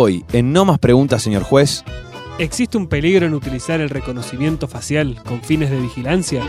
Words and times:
Hoy, 0.00 0.24
en 0.32 0.52
No 0.52 0.64
Más 0.64 0.78
Preguntas, 0.78 1.24
señor 1.24 1.42
juez. 1.42 1.82
¿Existe 2.38 2.78
un 2.78 2.86
peligro 2.86 3.26
en 3.26 3.34
utilizar 3.34 3.80
el 3.80 3.90
reconocimiento 3.90 4.68
facial 4.68 5.20
con 5.24 5.42
fines 5.42 5.72
de 5.72 5.80
vigilancia? 5.80 6.46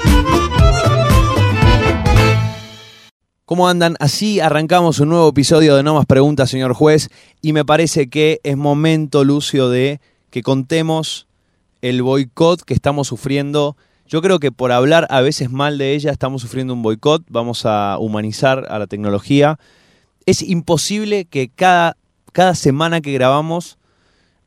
¿Cómo 3.46 3.68
andan? 3.68 3.96
Así 4.00 4.40
arrancamos 4.40 5.00
un 5.00 5.10
nuevo 5.10 5.30
episodio 5.30 5.76
de 5.76 5.82
No 5.82 5.96
Más 5.96 6.06
Preguntas, 6.06 6.52
señor 6.52 6.74
juez, 6.74 7.10
y 7.42 7.54
me 7.54 7.66
parece 7.66 8.08
que 8.08 8.40
es 8.44 8.56
momento, 8.56 9.24
Lucio, 9.24 9.68
de 9.72 10.00
que 10.30 10.44
contemos 10.44 11.26
el 11.82 12.04
boicot 12.04 12.62
que 12.62 12.76
estamos 12.76 13.08
sufriendo. 13.08 13.76
Yo 14.08 14.22
creo 14.22 14.38
que 14.38 14.52
por 14.52 14.72
hablar 14.72 15.08
a 15.10 15.22
veces 15.22 15.50
mal 15.50 15.80
de 15.80 15.96
ella 15.96 16.12
estamos 16.12 16.44
sufriendo 16.44 16.76
un 16.76 16.84
boicot, 16.84 17.24
vamos 17.30 17.66
a 17.66 17.98
humanizar 17.98 18.68
a 18.70 18.78
la 18.78 18.86
tecnología. 18.86 19.58
Es 20.28 20.44
imposible 20.44 21.26
que 21.26 21.50
cada, 21.50 21.98
cada 22.32 22.56
semana 22.56 23.02
que 23.02 23.14
grabamos 23.14 23.78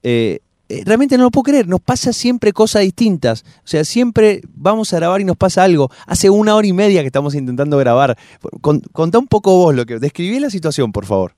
eh, 0.02 0.41
eh, 0.72 0.84
realmente 0.86 1.18
no 1.18 1.24
lo 1.24 1.30
puedo 1.30 1.45
creer, 1.45 1.68
nos 1.68 1.82
pasa 1.82 2.14
siempre 2.14 2.55
cosas 2.55 2.80
distintas. 2.80 3.45
O 3.58 3.66
sea, 3.66 3.84
siempre 3.84 4.41
vamos 4.55 4.91
a 4.95 4.96
grabar 4.96 5.20
y 5.20 5.24
nos 5.24 5.36
pasa 5.36 5.64
algo. 5.64 5.91
Hace 6.06 6.30
una 6.30 6.55
hora 6.55 6.66
y 6.66 6.72
media 6.72 7.02
que 7.02 7.08
estamos 7.08 7.34
intentando 7.34 7.77
grabar. 7.77 8.16
contá 8.60 9.18
un 9.18 9.27
poco 9.27 9.55
vos 9.56 9.74
lo 9.74 9.84
que. 9.84 9.98
Describí 9.98 10.41
la 10.41 10.48
situación, 10.48 10.91
por 10.91 11.05
favor. 11.05 11.34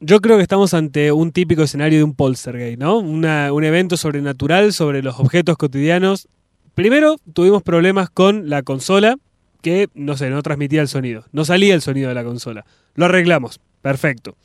Yo 0.00 0.20
creo 0.20 0.36
que 0.36 0.42
estamos 0.42 0.74
ante 0.74 1.10
un 1.10 1.32
típico 1.32 1.62
escenario 1.62 1.98
de 1.98 2.04
un 2.04 2.14
poltergeist, 2.14 2.78
¿no? 2.78 2.98
un 2.98 3.64
evento 3.64 3.96
sobrenatural 3.96 4.74
sobre 4.74 5.02
los 5.02 5.18
objetos 5.18 5.56
cotidianos. 5.56 6.28
Primero 6.74 7.16
tuvimos 7.32 7.62
problemas 7.62 8.10
con 8.10 8.50
la 8.50 8.62
consola, 8.62 9.16
que, 9.62 9.88
no 9.94 10.18
sé, 10.18 10.28
no 10.28 10.42
transmitía 10.42 10.82
el 10.82 10.88
sonido. 10.88 11.24
No 11.32 11.46
salía 11.46 11.74
el 11.74 11.80
sonido 11.80 12.08
de 12.10 12.14
la 12.14 12.24
consola. 12.24 12.66
Lo 12.94 13.06
arreglamos. 13.06 13.60
Perfecto. 13.80 14.36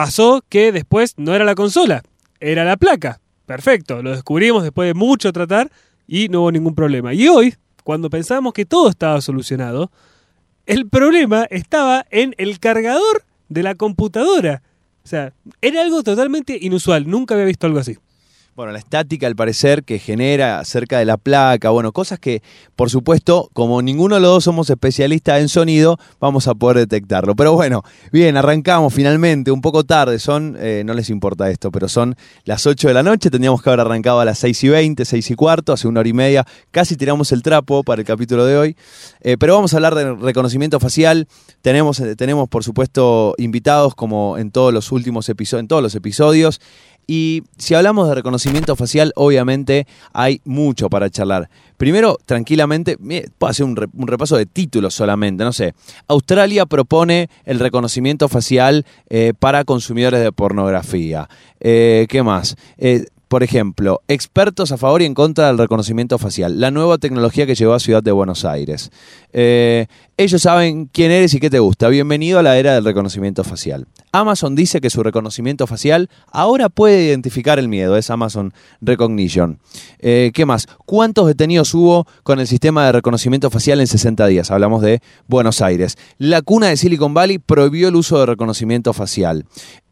Pasó 0.00 0.42
que 0.48 0.72
después 0.72 1.12
no 1.18 1.34
era 1.34 1.44
la 1.44 1.54
consola, 1.54 2.02
era 2.40 2.64
la 2.64 2.78
placa. 2.78 3.20
Perfecto, 3.44 4.02
lo 4.02 4.12
descubrimos 4.12 4.62
después 4.62 4.86
de 4.86 4.94
mucho 4.94 5.30
tratar 5.30 5.70
y 6.06 6.30
no 6.30 6.40
hubo 6.40 6.52
ningún 6.52 6.74
problema. 6.74 7.12
Y 7.12 7.28
hoy, 7.28 7.54
cuando 7.84 8.08
pensábamos 8.08 8.54
que 8.54 8.64
todo 8.64 8.88
estaba 8.88 9.20
solucionado, 9.20 9.90
el 10.64 10.88
problema 10.88 11.44
estaba 11.50 12.06
en 12.08 12.34
el 12.38 12.60
cargador 12.60 13.24
de 13.50 13.62
la 13.62 13.74
computadora. 13.74 14.62
O 15.04 15.06
sea, 15.06 15.34
era 15.60 15.82
algo 15.82 16.02
totalmente 16.02 16.56
inusual, 16.58 17.06
nunca 17.06 17.34
había 17.34 17.44
visto 17.44 17.66
algo 17.66 17.80
así. 17.80 17.98
Bueno, 18.60 18.74
la 18.74 18.78
estática 18.78 19.26
al 19.26 19.36
parecer 19.36 19.84
que 19.84 19.98
genera 19.98 20.62
cerca 20.66 20.98
de 20.98 21.06
la 21.06 21.16
placa, 21.16 21.70
bueno, 21.70 21.92
cosas 21.92 22.18
que 22.18 22.42
por 22.76 22.90
supuesto, 22.90 23.48
como 23.54 23.80
ninguno 23.80 24.16
de 24.16 24.20
los 24.20 24.30
dos 24.32 24.44
somos 24.44 24.68
especialistas 24.68 25.40
en 25.40 25.48
sonido, 25.48 25.98
vamos 26.20 26.46
a 26.46 26.54
poder 26.54 26.76
detectarlo. 26.76 27.34
Pero 27.34 27.54
bueno, 27.54 27.82
bien, 28.12 28.36
arrancamos 28.36 28.92
finalmente, 28.92 29.50
un 29.50 29.62
poco 29.62 29.84
tarde, 29.84 30.18
son, 30.18 30.58
eh, 30.60 30.82
no 30.84 30.92
les 30.92 31.08
importa 31.08 31.48
esto, 31.48 31.70
pero 31.70 31.88
son 31.88 32.16
las 32.44 32.66
8 32.66 32.88
de 32.88 32.92
la 32.92 33.02
noche, 33.02 33.30
tendríamos 33.30 33.62
que 33.62 33.70
haber 33.70 33.80
arrancado 33.80 34.20
a 34.20 34.26
las 34.26 34.38
6 34.40 34.64
y 34.64 34.68
20, 34.68 35.04
6 35.06 35.30
y 35.30 35.34
cuarto, 35.36 35.72
hace 35.72 35.88
una 35.88 36.00
hora 36.00 36.08
y 36.10 36.12
media, 36.12 36.46
casi 36.70 36.96
tiramos 36.96 37.32
el 37.32 37.42
trapo 37.42 37.82
para 37.82 38.02
el 38.02 38.06
capítulo 38.06 38.44
de 38.44 38.58
hoy. 38.58 38.76
Eh, 39.22 39.38
pero 39.38 39.54
vamos 39.54 39.72
a 39.72 39.78
hablar 39.78 39.94
de 39.94 40.14
reconocimiento 40.16 40.78
facial, 40.80 41.28
tenemos, 41.62 41.98
eh, 42.00 42.14
tenemos 42.14 42.46
por 42.50 42.62
supuesto 42.62 43.34
invitados 43.38 43.94
como 43.94 44.36
en 44.36 44.50
todos 44.50 44.74
los 44.74 44.92
últimos 44.92 45.30
episodios, 45.30 45.62
en 45.62 45.68
todos 45.68 45.82
los 45.82 45.94
episodios. 45.94 46.60
Y 47.12 47.42
si 47.58 47.74
hablamos 47.74 48.08
de 48.08 48.14
reconocimiento 48.14 48.76
facial, 48.76 49.12
obviamente 49.16 49.88
hay 50.12 50.40
mucho 50.44 50.88
para 50.88 51.10
charlar. 51.10 51.50
Primero, 51.76 52.16
tranquilamente, 52.24 52.96
puedo 53.36 53.50
hacer 53.50 53.66
un, 53.66 53.74
repaso 53.74 54.36
de 54.36 54.46
títulos 54.46 54.94
solamente, 54.94 55.42
no 55.42 55.52
sé. 55.52 55.74
Australia 56.06 56.66
propone 56.66 57.28
el 57.44 57.58
reconocimiento 57.58 58.28
facial 58.28 58.86
eh, 59.08 59.32
para 59.36 59.64
consumidores 59.64 60.22
de 60.22 60.30
pornografía. 60.30 61.28
Eh, 61.58 62.06
¿Qué 62.08 62.22
más? 62.22 62.54
Eh, 62.78 63.06
por 63.30 63.44
ejemplo, 63.44 64.02
expertos 64.08 64.72
a 64.72 64.76
favor 64.76 65.02
y 65.02 65.04
en 65.04 65.14
contra 65.14 65.46
del 65.46 65.56
reconocimiento 65.56 66.18
facial, 66.18 66.58
la 66.58 66.72
nueva 66.72 66.98
tecnología 66.98 67.46
que 67.46 67.54
llegó 67.54 67.74
a 67.74 67.78
Ciudad 67.78 68.02
de 68.02 68.10
Buenos 68.10 68.44
Aires. 68.44 68.90
Eh, 69.32 69.86
ellos 70.16 70.42
saben 70.42 70.86
quién 70.92 71.12
eres 71.12 71.32
y 71.32 71.38
qué 71.40 71.48
te 71.48 71.60
gusta. 71.60 71.88
Bienvenido 71.88 72.40
a 72.40 72.42
la 72.42 72.58
era 72.58 72.74
del 72.74 72.84
reconocimiento 72.84 73.44
facial. 73.44 73.86
Amazon 74.12 74.56
dice 74.56 74.80
que 74.80 74.90
su 74.90 75.04
reconocimiento 75.04 75.68
facial 75.68 76.10
ahora 76.32 76.68
puede 76.68 77.04
identificar 77.04 77.60
el 77.60 77.68
miedo, 77.68 77.96
es 77.96 78.10
Amazon 78.10 78.52
Recognition. 78.80 79.60
Eh, 80.00 80.32
¿Qué 80.34 80.44
más? 80.44 80.66
¿Cuántos 80.84 81.28
detenidos 81.28 81.72
hubo 81.72 82.06
con 82.24 82.40
el 82.40 82.48
sistema 82.48 82.84
de 82.84 82.92
reconocimiento 82.92 83.48
facial 83.48 83.80
en 83.80 83.86
60 83.86 84.26
días? 84.26 84.50
Hablamos 84.50 84.82
de 84.82 85.00
Buenos 85.28 85.62
Aires. 85.62 85.96
La 86.18 86.42
cuna 86.42 86.66
de 86.66 86.76
Silicon 86.76 87.14
Valley 87.14 87.38
prohibió 87.38 87.88
el 87.88 87.94
uso 87.94 88.18
de 88.18 88.26
reconocimiento 88.26 88.92
facial. 88.92 89.46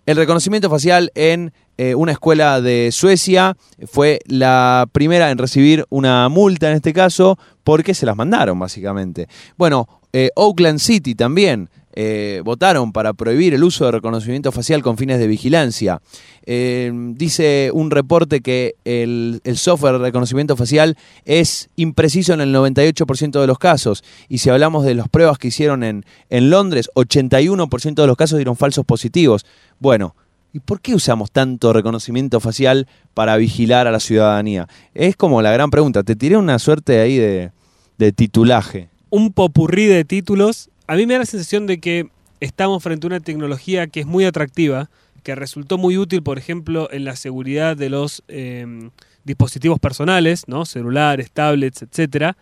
El 0.09 0.17
reconocimiento 0.17 0.71
facial 0.71 1.13
en 1.15 1.53
eh, 1.77 1.95
una 1.95 2.13
escuela 2.13 2.63
de 2.63 2.89
Suecia 2.93 3.59
fue 3.87 4.21
la 4.25 4.89
primera 4.91 5.31
en 5.31 5.37
recibir 5.37 5.85
una 5.91 6.31
multa 6.31 6.71
en 6.71 6.77
este 6.77 6.95
caso 6.95 7.39
porque 7.63 7.93
se 7.93 8.07
las 8.07 8.17
mandaron 8.17 8.59
básicamente. 8.59 9.29
Bueno, 9.59 9.87
eh, 10.15 10.31
Oakland 10.35 10.79
City 10.79 11.15
también 11.15 11.69
eh, 11.95 12.43
votaron 12.45 12.93
para 12.93 13.13
prohibir 13.13 13.55
el 13.55 13.65
uso 13.65 13.87
de 13.87 13.93
reconocimiento 13.93 14.53
facial 14.53 14.83
con 14.83 14.97
fines 14.97 15.19
de 15.19 15.27
vigilancia. 15.27 16.01
dice 16.47 17.71
un 17.73 17.91
reporte 17.91 18.41
que 18.41 18.77
el, 18.85 19.41
software 19.57 19.95
de 19.95 20.07
reconocimiento 20.07 20.57
facial 20.57 20.97
es 21.25 21.69
impreciso 21.77 22.33
en 22.33 22.41
el 22.41 22.55
98% 22.55 23.41
de 23.41 23.47
los 23.47 23.59
casos. 23.59 24.05
Y 24.29 24.39
si 24.39 24.51
hablamos 24.51 24.85
de 24.85 24.95
las 24.95 25.09
pruebas 25.09 25.39
que 25.39 25.49
hicieron 25.49 25.83
en, 25.83 26.05
en 26.31 26.51
Londres, 26.51 26.91
81% 26.95 27.95
de 27.95 28.07
los 28.07 28.17
casos 28.17 28.39
dieron 28.39 28.57
falsos 28.57 28.85
positivos. 28.85 29.45
Bueno, 29.79 30.15
¿y 30.53 30.61
por 30.61 30.81
qué 30.81 30.95
usamos 30.95 31.31
tanto 31.31 31.73
reconocimiento 31.73 32.41
facial 32.41 32.87
para 33.15 33.37
vigilar 33.37 33.87
a 33.87 33.91
la 33.91 34.01
ciudadanía? 34.01 34.69
Es 34.95 35.17
como 35.17 35.43
la 35.43 35.53
gran 35.53 35.71
pregunta. 35.71 36.03
Te 36.03 36.17
tiré 36.17 36.37
una 36.37 36.59
suerte 36.59 37.01
ahí 37.01 37.17
de, 37.17 37.53
de 37.99 38.13
titulaje. 38.13 38.89
Un 39.11 39.33
popurrí 39.33 39.87
de 39.87 40.05
títulos. 40.05 40.71
A 40.89 40.97
mí 40.97 41.07
me 41.07 41.13
da 41.13 41.19
la 41.21 41.27
sensación 41.27 41.67
de 41.67 41.81
que 41.81 42.09
estamos 42.41 42.83
frente 42.83 43.07
a 43.07 43.09
una 43.09 43.21
tecnología 43.21 43.89
que 43.89 44.01
es 44.01 44.07
muy 44.07 44.25
atractiva, 44.25 44.89
que 45.23 45.35
resultó 45.35 45.77
muy 45.77 45.99
útil, 45.99 46.23
por 46.23 46.39
ejemplo, 46.39 46.89
en 46.91 47.05
la 47.05 47.15
seguridad 47.15 47.77
de 47.77 47.91
los 47.91 48.23
em, 48.27 48.89
dispositivos 49.23 49.79
personales, 49.79 50.45
¿no? 50.47 50.65
celulares, 50.65 51.31
tablets, 51.31 51.83
etcétera, 51.83 52.39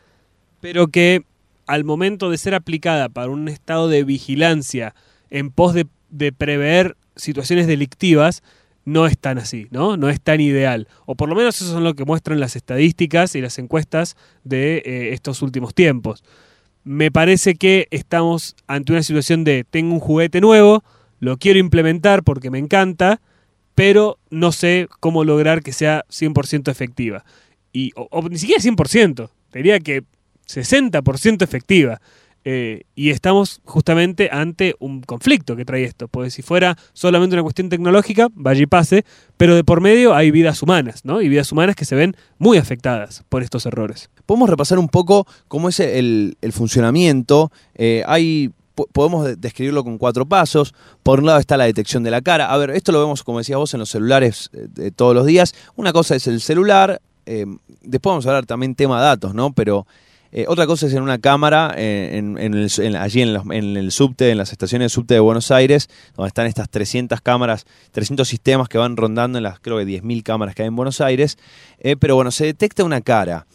pero 0.61 0.87
que 0.87 1.25
al 1.67 1.83
momento 1.83 2.31
de 2.31 2.39
ser 2.39 2.55
aplicada 2.55 3.09
para 3.09 3.31
un 3.31 3.49
estado 3.49 3.89
de 3.89 4.05
vigilancia 4.05 4.95
en 5.29 5.51
pos 5.51 5.75
de, 5.75 5.89
prever 6.31 6.97
situaciones 7.17 7.67
delictivas 7.67 8.45
no 8.85 9.09
es 9.09 9.19
tan 9.19 9.39
así, 9.39 9.67
¿no? 9.73 9.97
No 9.97 10.09
es 10.09 10.21
tan 10.21 10.41
ideal. 10.41 10.87
O 11.05 11.17
por 11.17 11.29
lo 11.29 11.35
menos 11.35 11.61
eso 11.61 11.77
es 11.77 11.83
lo 11.83 11.95
que 11.95 12.05
muestran 12.05 12.39
las 12.39 12.55
estadísticas 12.55 13.35
y 13.35 13.41
las 13.41 13.59
encuestas 13.59 14.17
de 14.45 14.77
eh, 14.87 15.13
estos 15.15 15.43
últimos 15.43 15.75
tiempos. 15.75 16.23
Me 16.87 17.11
parece 17.11 17.57
que 17.57 17.89
estamos 17.91 18.55
ante 18.69 18.93
una 18.93 19.03
situación 19.03 19.43
de 19.43 19.65
tengo 19.69 19.93
un 19.93 19.99
juguete 19.99 20.41
nuevo, 20.41 20.85
lo 21.19 21.37
quiero 21.37 21.59
implementar 21.59 22.23
porque 22.23 22.49
me 22.49 22.61
encanta, 22.61 23.21
pero 23.75 24.21
no 24.31 24.53
sé 24.53 24.87
cómo 25.01 25.25
lograr 25.25 25.65
que 25.65 25.73
sea 25.73 26.05
100% 26.11 26.71
efectiva. 26.71 27.25
Y, 27.73 27.91
o, 27.97 28.29
ni 28.29 28.39
siquiera 28.39 28.63
100%, 28.63 29.31
diría 29.53 29.81
que 29.81 30.05
60% 30.47 31.43
efectiva. 31.43 32.01
Eh, 32.45 32.85
y 32.95 33.11
estamos 33.11 33.61
justamente 33.65 34.29
ante 34.31 34.77
un 34.79 35.01
conflicto 35.01 35.57
que 35.57 35.65
trae 35.65 35.83
esto, 35.83 36.07
porque 36.07 36.31
si 36.31 36.43
fuera 36.43 36.79
solamente 36.93 37.35
una 37.35 37.43
cuestión 37.43 37.69
tecnológica, 37.69 38.29
vaya 38.33 38.63
y 38.63 38.67
pase, 38.67 39.05
pero 39.37 39.57
de 39.57 39.65
por 39.65 39.81
medio 39.81 40.15
hay 40.15 40.31
vidas 40.31 40.63
humanas, 40.63 41.05
¿no? 41.05 41.21
Y 41.21 41.29
vidas 41.29 41.51
humanas 41.51 41.75
que 41.75 41.85
se 41.85 41.97
ven 41.97 42.15
muy 42.39 42.59
afectadas 42.59 43.25
por 43.29 43.43
estos 43.43 43.67
errores. 43.67 44.09
Podemos 44.27 44.51
repasar 44.51 44.79
un 44.79 44.89
poco 44.89 45.27
cómo 45.49 45.69
es 45.69 45.81
el, 45.81 46.37
funcionamiento. 46.53 47.51
Eh, 47.75 48.03
hay 48.07 48.51
podemos 48.93 49.41
describirlo 49.41 49.85
con 49.85 49.97
cuatro 49.97 50.27
pasos. 50.27 50.75
Por 51.03 51.21
un 51.21 51.27
lado 51.27 51.39
está 51.39 51.57
la 51.57 51.65
detección 51.65 52.03
de 52.03 52.11
la 52.11 52.21
cara. 52.21 52.53
A 52.53 52.57
ver, 52.59 52.71
esto 52.71 52.93
lo 52.93 53.01
vemos, 53.01 53.23
como 53.23 53.39
decías 53.39 53.59
vos, 53.59 53.73
en 53.73 53.81
los 53.81 53.89
celulares 53.89 54.51
eh, 54.53 54.91
todos 54.95 55.15
los 55.15 55.25
días. 55.25 55.55
Una 55.77 55.95
cosa 55.95 56.15
es 56.15 56.27
el 56.27 56.43
celular. 56.43 57.01
después 57.25 58.11
vamos 58.11 58.27
a 58.27 58.31
hablar 58.31 58.45
también 58.45 58.75
tema 58.75 59.01
datos, 59.01 59.35
¿no? 59.35 59.53
Pero 59.53 59.87
eh, 60.33 60.45
otra 60.49 60.67
cosa 60.67 60.87
es 60.87 60.93
en 60.93 61.03
una 61.03 61.19
cámara, 61.19 61.73
eh, 61.77 62.21
allí 62.99 63.23
en, 63.23 63.33
el 63.77 63.91
subte, 63.91 64.31
en 64.31 64.37
las 64.37 64.53
estaciones 64.53 64.87
de 64.87 64.89
subte 64.91 65.15
de 65.15 65.21
Buenos 65.21 65.51
Aires, 65.51 65.89
donde 66.15 66.29
están 66.29 66.47
estas 66.47 66.69
300 66.69 67.23
cámaras, 67.23 67.65
300 67.93 68.29
sistemas 68.29 68.69
que 68.69 68.77
van 68.77 68.99
rondando 68.99 69.39
en 69.39 69.45
las, 69.45 69.61
creo 69.61 69.79
que 69.79 69.87
10.000 69.87 70.23
cámaras 70.23 70.55
que 70.55 70.63
hay 70.63 70.69
en 70.69 70.77
Buenos 70.77 71.01
Aires. 71.01 71.39
Eh, 71.79 71.97
pero 71.97 72.17
bueno, 72.17 72.31
se 72.31 72.45
detecta 72.45 72.85
una 72.85 73.01
cara. 73.01 73.47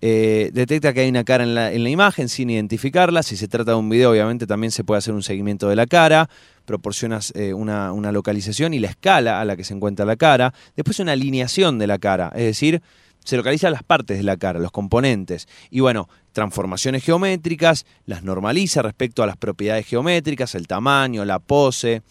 Detecta 0.00 0.92
que 0.92 1.00
hay 1.00 1.08
una 1.08 1.24
cara 1.24 1.44
en 1.44 1.54
la, 1.54 1.90
imagen 1.90 2.28
sin 2.28 2.50
identificarla. 2.50 3.22
Si 3.22 3.36
se 3.36 3.48
trata 3.48 3.72
de 3.72 3.76
un 3.76 3.88
video, 3.88 4.10
obviamente 4.10 4.46
también 4.46 4.70
se 4.70 4.84
puede 4.84 4.98
hacer 4.98 5.14
un 5.14 5.22
seguimiento 5.22 5.68
de 5.68 5.76
la 5.76 5.86
cara. 5.86 6.28
Proporcionas 6.64 7.32
una, 7.54 7.92
una 7.92 8.12
localización 8.12 8.74
y 8.74 8.78
la 8.78 8.88
escala 8.88 9.40
a 9.40 9.44
la 9.44 9.56
que 9.56 9.64
se 9.64 9.74
encuentra 9.74 10.06
la 10.06 10.16
cara. 10.16 10.54
Después 10.76 11.00
una 11.00 11.12
alineación 11.12 11.78
de 11.78 11.86
la 11.86 11.98
cara, 11.98 12.32
es 12.34 12.44
decir, 12.44 12.82
se 13.24 13.36
localiza 13.36 13.70
las 13.70 13.82
partes 13.82 14.16
de 14.16 14.22
la 14.22 14.36
cara, 14.36 14.58
los 14.58 14.70
componentes. 14.70 15.46
Y 15.70 15.80
bueno, 15.80 16.08
transformaciones 16.32 17.04
geométricas, 17.04 17.86
las 18.06 18.22
normaliza 18.22 18.82
respecto 18.82 19.22
a 19.22 19.26
las 19.26 19.36
propiedades 19.36 19.86
geométricas, 19.86 20.54
el 20.54 20.66
tamaño, 20.66 21.24
la 21.24 21.38
pose. 21.38 22.02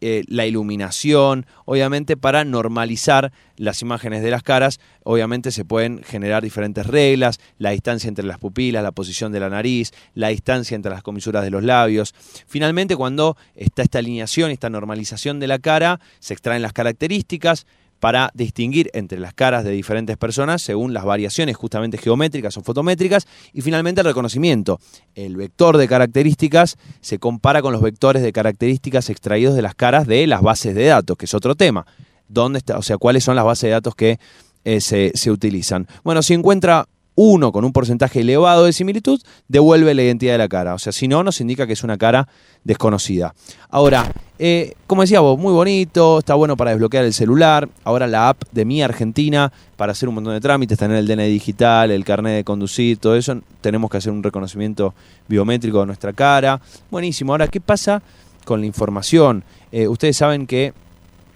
Eh, 0.00 0.24
la 0.28 0.44
iluminación, 0.46 1.46
obviamente 1.64 2.16
para 2.16 2.44
normalizar 2.44 3.32
las 3.56 3.80
imágenes 3.80 4.22
de 4.22 4.30
las 4.30 4.42
caras, 4.42 4.78
obviamente 5.04 5.50
se 5.50 5.64
pueden 5.64 6.02
generar 6.02 6.42
diferentes 6.42 6.86
reglas, 6.86 7.40
la 7.58 7.70
distancia 7.70 8.08
entre 8.08 8.26
las 8.26 8.38
pupilas, 8.38 8.82
la 8.82 8.92
posición 8.92 9.32
de 9.32 9.40
la 9.40 9.48
nariz, 9.48 9.92
la 10.14 10.28
distancia 10.28 10.74
entre 10.74 10.90
las 10.90 11.02
comisuras 11.02 11.42
de 11.44 11.50
los 11.50 11.62
labios. 11.62 12.14
Finalmente, 12.46 12.94
cuando 12.94 13.36
está 13.54 13.82
esta 13.82 13.98
alineación, 13.98 14.50
esta 14.50 14.68
normalización 14.68 15.40
de 15.40 15.46
la 15.46 15.58
cara, 15.58 16.00
se 16.18 16.34
extraen 16.34 16.62
las 16.62 16.74
características, 16.74 17.66
para 18.06 18.30
distinguir 18.34 18.88
entre 18.94 19.18
las 19.18 19.34
caras 19.34 19.64
de 19.64 19.72
diferentes 19.72 20.16
personas 20.16 20.62
según 20.62 20.94
las 20.94 21.04
variaciones 21.04 21.56
justamente 21.56 21.98
geométricas 21.98 22.56
o 22.56 22.62
fotométricas 22.62 23.26
y 23.52 23.62
finalmente 23.62 24.00
el 24.00 24.06
reconocimiento. 24.06 24.78
El 25.16 25.34
vector 25.34 25.76
de 25.76 25.88
características 25.88 26.78
se 27.00 27.18
compara 27.18 27.62
con 27.62 27.72
los 27.72 27.82
vectores 27.82 28.22
de 28.22 28.32
características 28.32 29.10
extraídos 29.10 29.56
de 29.56 29.62
las 29.62 29.74
caras 29.74 30.06
de 30.06 30.24
las 30.28 30.40
bases 30.40 30.76
de 30.76 30.84
datos, 30.84 31.16
que 31.16 31.24
es 31.24 31.34
otro 31.34 31.56
tema. 31.56 31.84
¿Dónde? 32.28 32.62
O 32.76 32.82
sea, 32.82 32.96
cuáles 32.96 33.24
son 33.24 33.34
las 33.34 33.44
bases 33.44 33.62
de 33.62 33.70
datos 33.70 33.96
que 33.96 34.20
eh, 34.64 34.80
se, 34.80 35.10
se 35.16 35.32
utilizan. 35.32 35.88
Bueno, 36.04 36.22
si 36.22 36.32
encuentra 36.34 36.86
uno 37.16 37.50
con 37.50 37.64
un 37.64 37.72
porcentaje 37.72 38.20
elevado 38.20 38.66
de 38.66 38.72
similitud, 38.72 39.20
devuelve 39.48 39.94
la 39.94 40.02
identidad 40.02 40.34
de 40.34 40.38
la 40.38 40.48
cara. 40.48 40.74
O 40.74 40.78
sea, 40.78 40.92
si 40.92 41.08
no, 41.08 41.24
nos 41.24 41.40
indica 41.40 41.66
que 41.66 41.72
es 41.72 41.82
una 41.82 41.96
cara 41.96 42.28
desconocida. 42.62 43.34
Ahora, 43.70 44.12
eh, 44.38 44.74
como 44.86 45.00
decía 45.00 45.20
vos, 45.20 45.38
muy 45.38 45.52
bonito, 45.52 46.18
está 46.18 46.34
bueno 46.34 46.56
para 46.56 46.70
desbloquear 46.72 47.04
el 47.04 47.14
celular. 47.14 47.68
Ahora 47.84 48.06
la 48.06 48.28
app 48.28 48.42
de 48.52 48.64
Mi 48.66 48.82
Argentina 48.82 49.50
para 49.76 49.92
hacer 49.92 50.08
un 50.08 50.16
montón 50.16 50.34
de 50.34 50.40
trámites, 50.40 50.78
tener 50.78 50.98
el 50.98 51.06
DNI 51.06 51.30
digital, 51.30 51.90
el 51.90 52.04
carnet 52.04 52.36
de 52.36 52.44
conducir, 52.44 52.98
todo 52.98 53.16
eso. 53.16 53.40
Tenemos 53.62 53.90
que 53.90 53.96
hacer 53.96 54.12
un 54.12 54.22
reconocimiento 54.22 54.94
biométrico 55.26 55.80
de 55.80 55.86
nuestra 55.86 56.12
cara. 56.12 56.60
Buenísimo. 56.90 57.32
Ahora, 57.32 57.48
¿qué 57.48 57.60
pasa 57.60 58.02
con 58.44 58.60
la 58.60 58.66
información? 58.66 59.42
Eh, 59.72 59.88
ustedes 59.88 60.18
saben 60.18 60.46
que, 60.46 60.74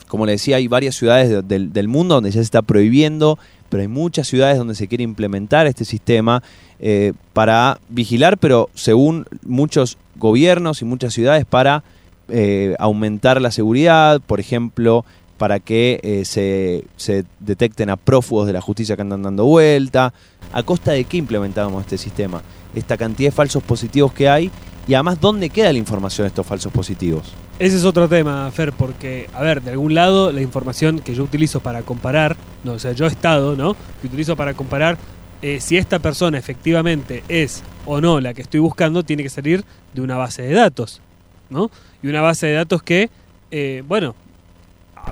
como 0.09 0.27
les 0.27 0.41
decía, 0.41 0.57
hay 0.57 0.69
varias 0.69 0.95
ciudades 0.95 1.43
del 1.49 1.89
mundo 1.89 2.17
donde 2.17 2.31
ya 2.31 2.41
se 2.41 2.43
está 2.43 2.61
prohibiendo 2.61 3.39
pero 3.71 3.81
hay 3.81 3.89
muchas 3.89 4.29
ciudades 4.29 4.59
donde 4.59 4.75
se 4.75 4.89
quiere 4.89 5.05
implementar 5.05 5.67
este 5.67 5.87
sistema 5.87 6.43
eh, 6.81 7.15
para 7.33 7.79
vigilar, 7.89 8.37
pero 8.37 8.69
según 8.75 9.27
muchos 9.47 9.97
gobiernos 10.17 10.83
y 10.83 10.85
muchas 10.85 11.15
ciudades, 11.15 11.47
para 11.47 11.83
eh, 12.29 12.77
aumentar 12.79 13.41
la 13.41 13.51
seguridad, 13.51 14.21
por 14.21 14.41
ejemplo, 14.41 15.07
para 15.39 15.59
que 15.59 16.01
eh, 16.03 16.27
se, 16.27 16.85
se, 16.97 17.25
detecten 17.39 17.89
a 17.89 17.97
prófugos 17.97 18.47
de 18.47 18.53
la 18.53 18.61
justicia 18.61 18.95
que 18.97 19.03
andan 19.03 19.23
dando 19.23 19.47
vuelta. 19.47 20.13
¿A 20.53 20.63
costa 20.63 20.93
de 20.93 21.05
qué 21.05 21.17
implementamos 21.17 21.81
este 21.81 21.97
sistema? 21.97 22.43
Esta 22.75 22.99
cantidad 22.99 23.29
de 23.29 23.35
falsos 23.35 23.63
positivos 23.63 24.13
que 24.13 24.29
hay 24.29 24.51
y 24.87 24.95
además, 24.95 25.21
¿dónde 25.21 25.51
queda 25.51 25.73
la 25.73 25.79
información 25.79 26.25
de 26.25 26.29
estos 26.29 26.47
falsos 26.47 26.73
positivos? 26.73 27.33
Ese 27.59 27.77
es 27.77 27.85
otro 27.85 28.09
tema, 28.09 28.51
Fer, 28.51 28.73
porque, 28.73 29.29
a 29.35 29.43
ver, 29.43 29.63
de 29.63 29.73
algún 29.73 29.95
lado 29.95 30.33
la 30.33 30.41
información 30.41 31.01
que 31.01 31.15
yo 31.15 31.23
utilizo 31.23 31.61
para 31.61 31.83
comparar, 31.83 32.37
no, 32.65 32.73
o 32.73 32.79
sea, 32.79 32.93
yo 32.93 33.05
he 33.05 33.09
estado, 33.09 33.55
¿no? 33.55 33.77
Que 34.01 34.07
utilizo 34.07 34.35
para 34.35 34.55
comparar 34.55 34.97
eh, 35.43 35.61
si 35.61 35.77
esta 35.77 35.99
persona 35.99 36.39
efectivamente 36.39 37.23
es 37.29 37.63
o 37.87 38.01
no 38.01 38.21
la 38.21 38.35
que 38.35 38.43
estoy 38.43 38.61
buscando, 38.61 39.03
tiene 39.03 39.23
que 39.23 39.29
salir 39.29 39.65
de 39.93 40.01
una 40.01 40.17
base 40.17 40.43
de 40.43 40.55
datos, 40.55 41.01
¿no? 41.51 41.71
Y 42.03 42.09
una 42.09 42.23
base 42.23 42.47
de 42.47 42.55
datos 42.55 42.83
que, 42.83 43.11
eh, 43.51 43.83
bueno, 43.87 44.15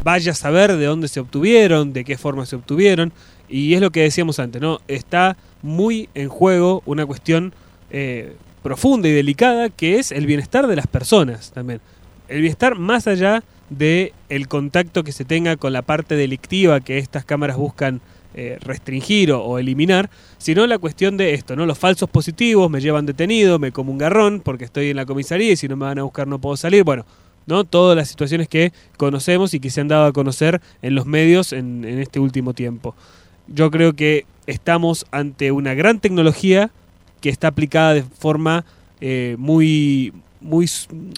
vaya 0.03 0.33
a 0.33 0.35
saber 0.35 0.77
de 0.77 0.87
dónde 0.87 1.09
se 1.09 1.21
obtuvieron, 1.21 1.93
de 1.93 2.05
qué 2.05 2.19
forma 2.19 2.47
se 2.47 2.57
obtuvieron, 2.57 3.13
y 3.49 3.75
es 3.75 3.81
lo 3.81 3.91
que 3.91 4.03
decíamos 4.03 4.39
antes, 4.39 4.61
¿no? 4.61 4.81
Está 4.89 5.37
muy 5.63 6.09
en 6.15 6.29
juego 6.29 6.83
una 6.87 7.07
cuestión 7.07 7.55
eh, 7.91 8.37
profunda 8.63 9.09
y 9.09 9.13
delicada 9.13 9.69
que 9.71 9.99
es 9.99 10.13
el 10.13 10.27
bienestar 10.27 10.67
de 10.67 10.77
las 10.77 10.87
personas 10.87 11.53
también 11.53 11.81
el 12.29 12.41
bienestar 12.41 12.77
más 12.77 13.07
allá 13.07 13.43
de 13.71 14.13
el 14.29 14.49
contacto 14.49 15.05
que 15.05 15.13
se 15.13 15.25
tenga 15.25 15.57
con 15.57 15.73
la 15.73 15.83
parte 15.83 16.15
delictiva 16.17 16.81
que 16.81 16.99
estas 16.99 17.25
cámaras 17.25 17.57
buscan 17.57 18.01
eh, 18.35 18.59
restringir 18.61 19.33
o, 19.33 19.59
eliminar, 19.59 20.11
sino 20.37 20.67
la 20.67 20.79
cuestión 20.79 21.17
de 21.17 21.35
esto, 21.35 21.57
¿no? 21.57 21.67
Los 21.67 21.79
falsos 21.79 22.09
positivos 22.09 22.71
me 22.71 22.81
llevan 22.81 23.07
detenido, 23.07 23.59
me 23.59 23.73
como 23.73 23.91
un 23.91 23.99
garrón 23.99 24.41
porque 24.45 24.65
estoy 24.65 24.91
en 24.91 24.97
la 24.97 25.07
comisaría 25.07 25.53
y 25.53 25.57
si 25.57 25.67
no 25.67 25.77
me 25.77 25.87
van 25.87 25.99
a 25.99 26.03
buscar 26.03 26.29
no 26.29 26.39
puedo 26.39 26.57
salir. 26.57 26.85
Bueno, 26.85 27.05
¿no? 27.47 27.65
Todas 27.65 27.97
las 27.97 28.09
situaciones 28.09 28.47
que 28.47 28.73
conocemos 28.97 29.55
y 29.55 29.61
que 29.61 29.71
se 29.71 29.81
han 29.81 29.89
dado 29.89 30.05
a 30.05 30.13
conocer 30.13 30.61
en 30.83 30.95
los 30.95 31.07
medios 31.07 31.53
en, 31.53 31.85
este 31.85 32.21
último 32.21 32.53
tiempo. 32.53 32.95
Yo 33.49 33.71
creo 33.71 33.95
que 33.95 34.27
estamos 34.47 35.07
ante 35.11 35.51
una 35.51 35.73
gran 35.75 35.99
tecnología 35.99 36.71
que 37.21 37.29
está 37.29 37.49
aplicada 37.49 37.95
de 37.95 38.03
forma 38.03 38.65
eh, 39.01 39.37
muy, 39.39 40.13
muy, 40.41 40.69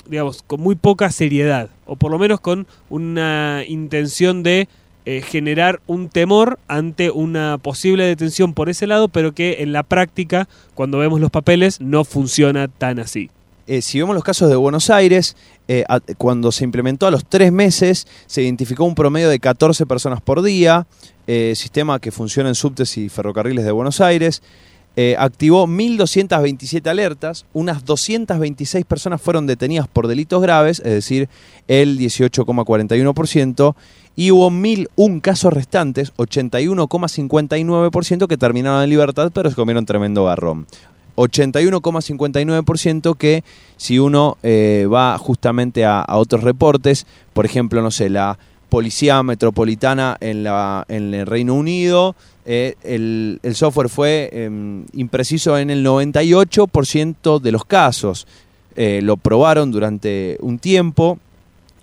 digamos, 0.07 0.43
con 0.47 0.61
muy 0.61 0.75
poca 0.75 1.11
seriedad, 1.11 1.71
o 1.87 1.97
por 1.97 2.11
lo 2.11 2.19
menos 2.19 2.41
con 2.41 2.67
una 2.91 3.65
intención 3.67 4.43
de 4.43 4.69
eh, 5.07 5.23
generar 5.23 5.81
un 5.87 6.11
temor 6.11 6.59
ante 6.69 7.11
una 7.11 7.57
posible 7.57 8.05
detención 8.05 8.53
por 8.53 8.69
ese 8.69 8.87
lado, 8.87 9.09
pero 9.09 9.33
que 9.33 9.63
en 9.63 9.73
la 9.73 9.83
práctica, 9.83 10.47
cuando 10.75 10.99
vemos 10.99 11.21
los 11.21 11.31
papeles, 11.31 11.81
no 11.81 12.05
funciona 12.05 12.69
tan 12.69 12.99
así. 12.99 13.31
Eh, 13.67 13.83
si 13.83 13.99
vemos 13.99 14.15
los 14.15 14.25
casos 14.25 14.51
de 14.51 14.57
Buenos 14.57 14.91
Aires, 14.91 15.37
cuando 16.19 16.51
se 16.51 16.65
implementó 16.65 17.07
a 17.07 17.13
los 17.13 17.25
tres 17.25 17.53
meses, 17.53 18.09
se 18.27 18.43
identificó 18.43 18.83
un 18.83 18.97
promedio 18.97 19.29
de 19.29 19.39
14 19.39 19.87
personas 19.87 20.21
por 20.21 20.43
día, 20.43 20.89
sistema 21.55 22.01
que 22.01 22.11
funciona 22.11 22.49
en 22.49 22.57
subtes 22.57 22.99
y 22.99 23.09
ferrocarriles 23.09 23.65
de 23.65 23.71
Buenos 23.71 24.01
Aires. 24.01 24.43
Eh, 24.97 25.15
activó 25.19 25.67
1.227 25.67 26.89
alertas, 26.89 27.45
unas 27.53 27.85
226 27.85 28.85
personas 28.85 29.23
fueron 29.23 29.47
detenidas 29.47 29.87
por 29.87 30.09
delitos 30.09 30.43
graves, 30.43 30.81
es 30.81 30.93
decir, 30.93 31.29
el 31.69 31.97
18,41%, 31.99 33.77
y 34.17 34.33
hubo 34.33 34.51
1.001 34.51 35.21
casos 35.21 35.53
restantes, 35.53 36.13
81,59% 36.17 38.27
que 38.27 38.37
terminaron 38.37 38.83
en 38.83 38.91
libertad, 38.91 39.31
pero 39.33 39.49
se 39.49 39.57
comieron 39.57 39.87
tremendo 39.87 40.25
garrón. 40.25 40.67
81,59% 41.17 43.17
que 43.17 43.43
si 43.77 43.99
uno 43.99 44.39
eh, 44.43 44.87
va 44.93 45.17
justamente 45.19 45.85
a, 45.85 46.01
a 46.01 46.17
otros 46.17 46.43
reportes, 46.43 47.07
por 47.33 47.47
ejemplo, 47.47 47.81
no 47.83 47.93
sé, 47.93 48.11
la 48.11 48.39
policía 48.71 49.23
metropolitana 49.23 50.17
en, 50.21 50.45
la, 50.45 50.87
en 50.89 51.13
el 51.13 51.27
Reino 51.27 51.55
Unido. 51.55 52.15
Eh, 52.47 52.75
el, 52.83 53.55
software 53.55 53.91
fue 53.91 54.31
em, 54.33 54.87
impreciso 54.95 55.59
en 55.59 55.69
el 55.69 55.85
98% 55.85 57.41
de 57.41 57.53
los 57.53 57.65
casos. 57.67 58.27
Eh, 58.77 59.01
lo 59.03 59.19
probaron 59.19 59.71
durante 59.71 60.39
un 60.41 60.59
tiempo. 60.59 61.19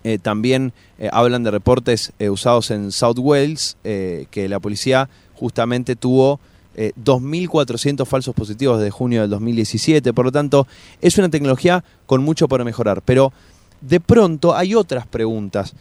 Eh, 0.03 0.17
también 0.17 0.73
hablan 1.11 1.43
de 1.43 1.51
reportes 1.51 2.13
usados 2.19 2.71
en 2.71 2.91
South 2.91 3.19
Wales, 3.19 3.77
que 3.83 4.47
la 4.49 4.59
policía 4.59 5.09
justamente 5.35 5.95
tuvo 5.95 6.39
2.400 6.75 8.05
falsos 8.05 8.33
positivos 8.33 8.79
desde 8.79 8.89
junio 8.89 9.21
del 9.21 9.29
2017. 9.29 10.13
Por 10.13 10.25
lo 10.25 10.31
tanto, 10.31 10.65
es 11.01 11.17
una 11.17 11.29
tecnología 11.29 11.83
con 12.05 12.23
mucho 12.23 12.47
por 12.47 12.63
mejorar. 12.63 13.01
Pero 13.03 13.33
de 13.81 13.99
pronto 13.99 14.55
hay 14.55 14.75
otras 14.75 15.05
preguntas. 15.05 15.75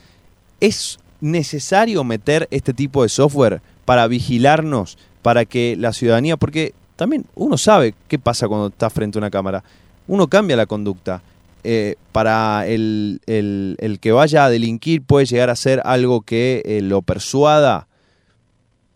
¿Es 0.61 0.99
necesario 1.21 2.05
meter 2.05 2.49
este 2.51 2.73
tipo 2.73 3.03
de 3.03 3.09
software 3.09 3.63
para 3.85 4.07
vigilarnos, 4.07 4.99
para 5.23 5.45
que 5.45 5.77
la 5.79 5.93
ciudadanía, 5.93 6.37
porque 6.37 6.75
también 6.97 7.27
uno 7.35 7.59
sabe 7.59 7.95
qué 8.09 8.19
pasa 8.19 8.49
cuando 8.49 8.69
está 8.69 8.91
frente 8.91 9.19
a 9.19 9.21
una 9.21 9.31
cámara, 9.31 9.63
uno 10.07 10.29
cambia 10.29 10.57
la 10.57 10.67
conducta. 10.67 11.23
Eh, 11.69 11.97
para 12.13 12.65
el, 12.69 13.21
que 14.01 14.13
vaya 14.13 14.45
a 14.45 14.51
delinquir 14.51 15.03
puede 15.03 15.27
llegar 15.27 15.51
a 15.51 15.57
ser 15.57 15.83
algo 15.85 16.21
que 16.21 16.63
eh, 16.65 16.81
lo 16.81 17.03
persuada. 17.03 17.89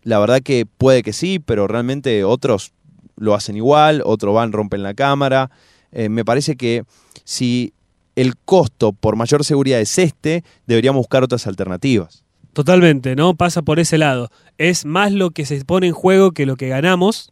La 0.03 0.19
verdad 0.19 0.41
que 0.41 0.65
puede 0.65 1.03
que 1.03 1.11
sí, 1.11 1.39
pero 1.39 1.67
realmente 1.67 2.23
otros 2.23 2.71
lo 3.17 3.35
hacen 3.35 3.57
igual, 3.57 4.01
otros 4.05 4.33
van, 4.33 4.53
rompen 4.53 4.83
la 4.83 4.93
cámara. 4.93 5.51
Eh, 5.91 6.07
me 6.07 6.23
parece 6.23 6.55
que 6.55 6.85
si 7.25 7.73
el 8.21 8.37
costo 8.37 8.93
por 8.93 9.15
mayor 9.15 9.43
seguridad 9.43 9.79
es 9.79 9.97
este, 9.97 10.43
deberíamos 10.67 10.99
buscar 10.99 11.23
otras 11.23 11.47
alternativas. 11.47 12.23
Totalmente, 12.53 13.15
¿no? 13.15 13.35
Pasa 13.35 13.61
por 13.61 13.79
ese 13.79 13.97
lado. 13.97 14.29
Es 14.57 14.85
más 14.85 15.11
lo 15.11 15.31
que 15.31 15.45
se 15.45 15.63
pone 15.65 15.87
en 15.87 15.93
juego 15.93 16.31
que 16.31 16.45
lo 16.45 16.55
que 16.55 16.67
ganamos. 16.67 17.31